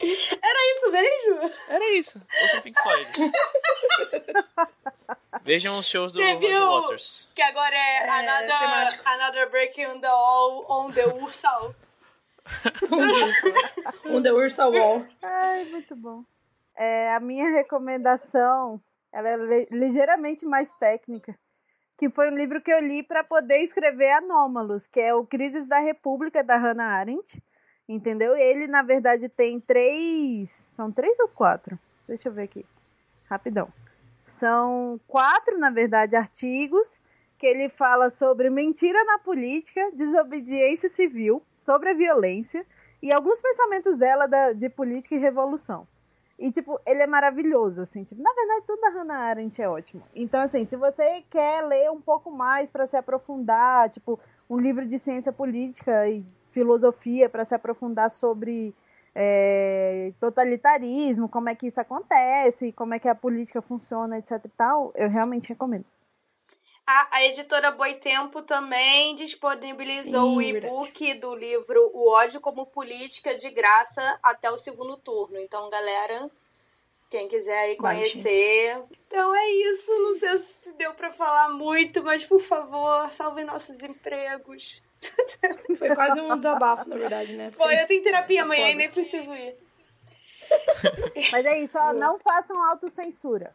[0.00, 1.50] Era isso mesmo?
[1.68, 2.20] Era isso.
[2.42, 3.08] Ouçam Pink Floyd.
[5.42, 7.28] Vejam os shows do Roger Waters.
[7.34, 11.74] Que agora é, é another, another Breaking on the Wall on the Ursal.
[14.06, 15.04] on the Ursal Wall.
[15.22, 16.24] Ai, muito bom.
[16.80, 18.80] É, a minha recomendação
[19.12, 21.38] ela é ligeiramente mais técnica,
[21.98, 25.68] que foi um livro que eu li para poder escrever Anômalos, que é o Crises
[25.68, 27.42] da República da Hannah Arendt,
[27.86, 28.34] entendeu?
[28.34, 31.78] Ele na verdade tem três, são três ou quatro?
[32.08, 32.64] Deixa eu ver aqui,
[33.28, 33.68] rapidão.
[34.24, 36.98] São quatro, na verdade, artigos
[37.36, 42.64] que ele fala sobre mentira na política, desobediência civil, sobre a violência
[43.02, 45.86] e alguns pensamentos dela da, de política e revolução.
[46.40, 48.02] E, tipo, ele é maravilhoso, assim.
[48.02, 50.02] Tipo, na verdade, tudo da Hannah Arendt é ótimo.
[50.14, 54.18] Então, assim, se você quer ler um pouco mais para se aprofundar, tipo,
[54.48, 58.74] um livro de ciência política e filosofia para se aprofundar sobre
[59.14, 64.48] é, totalitarismo, como é que isso acontece, como é que a política funciona, etc e
[64.48, 65.84] tal, eu realmente recomendo.
[66.90, 73.38] A, a editora Boitempo também disponibilizou Sim, o e-book do livro O ódio como política
[73.38, 75.38] de graça até o segundo turno.
[75.38, 76.28] Então, galera,
[77.08, 78.74] quem quiser aí conhecer.
[78.74, 78.98] Baixe.
[79.06, 79.92] Então é isso.
[79.92, 84.82] Não sei se deu para falar muito, mas por favor, salvem nossos empregos.
[85.78, 87.52] Foi quase um desabafo, na verdade, né?
[87.52, 89.56] Foi, eu tenho terapia amanhã e nem preciso ir.
[91.30, 93.54] Mas é isso, ó, não façam autocensura.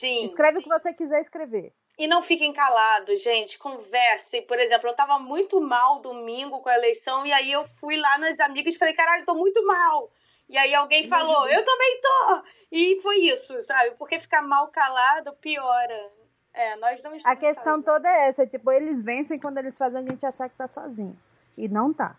[0.00, 0.24] Sim.
[0.24, 1.72] Escreve o que você quiser escrever.
[1.98, 3.58] E não fiquem calados, gente.
[3.58, 4.42] Conversem.
[4.42, 8.18] Por exemplo, eu tava muito mal domingo com a eleição e aí eu fui lá
[8.18, 10.10] nas amigas e falei, caralho, tô muito mal.
[10.48, 12.42] E aí alguém falou, eu também tô.
[12.70, 13.92] E foi isso, sabe?
[13.92, 16.10] Porque ficar mal calado piora.
[16.52, 20.08] É, nós não A questão toda é essa, tipo, eles vencem quando eles fazem a
[20.08, 21.16] gente achar que tá sozinho.
[21.56, 22.16] E não tá.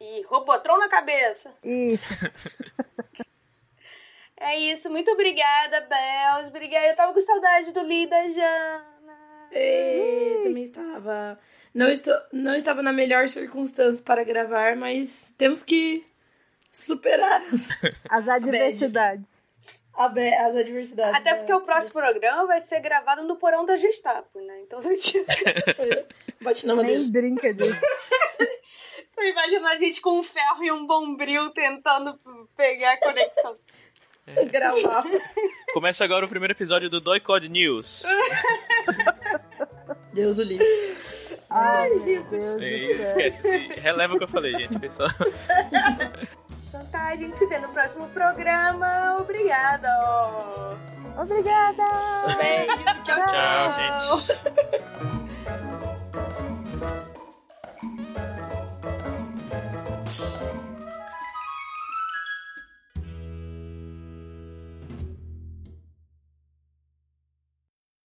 [0.00, 1.52] E robotron na cabeça.
[1.62, 2.14] Isso.
[4.36, 4.88] é isso.
[4.88, 6.48] Muito obrigada, Bels.
[6.48, 6.86] Obrigada.
[6.86, 8.86] Eu tava com saudade do Lida já.
[10.42, 11.38] Também estava.
[11.74, 16.04] Não, estou, não estava na melhor circunstância para gravar, mas temos que
[16.72, 17.68] superar as,
[18.08, 19.42] as adversidades.
[19.96, 21.20] as adversidades.
[21.20, 24.62] Até porque o próximo programa vai ser gravado no porão da Gestapo, né?
[24.62, 25.24] Então a gente.
[26.40, 27.00] Bate na madeira.
[27.00, 27.80] Nem brinca disso.
[29.14, 32.18] Tô imaginando a gente com um ferro e um bombril tentando
[32.56, 33.56] pegar a conexão.
[34.26, 34.44] É.
[34.46, 35.04] Gravar.
[35.74, 38.04] Começa agora o primeiro episódio do Doicode News.
[40.12, 40.66] Deus o livre.
[41.50, 42.62] Ai, Jesus.
[42.62, 45.10] Esquece, releva o que eu falei, gente, pessoal.
[46.68, 49.16] Então tá, a gente se vê no próximo programa.
[49.20, 49.88] Obrigada!
[51.16, 51.82] Obrigada!
[52.38, 55.60] Beijo, tchau, tchau, tchau gente.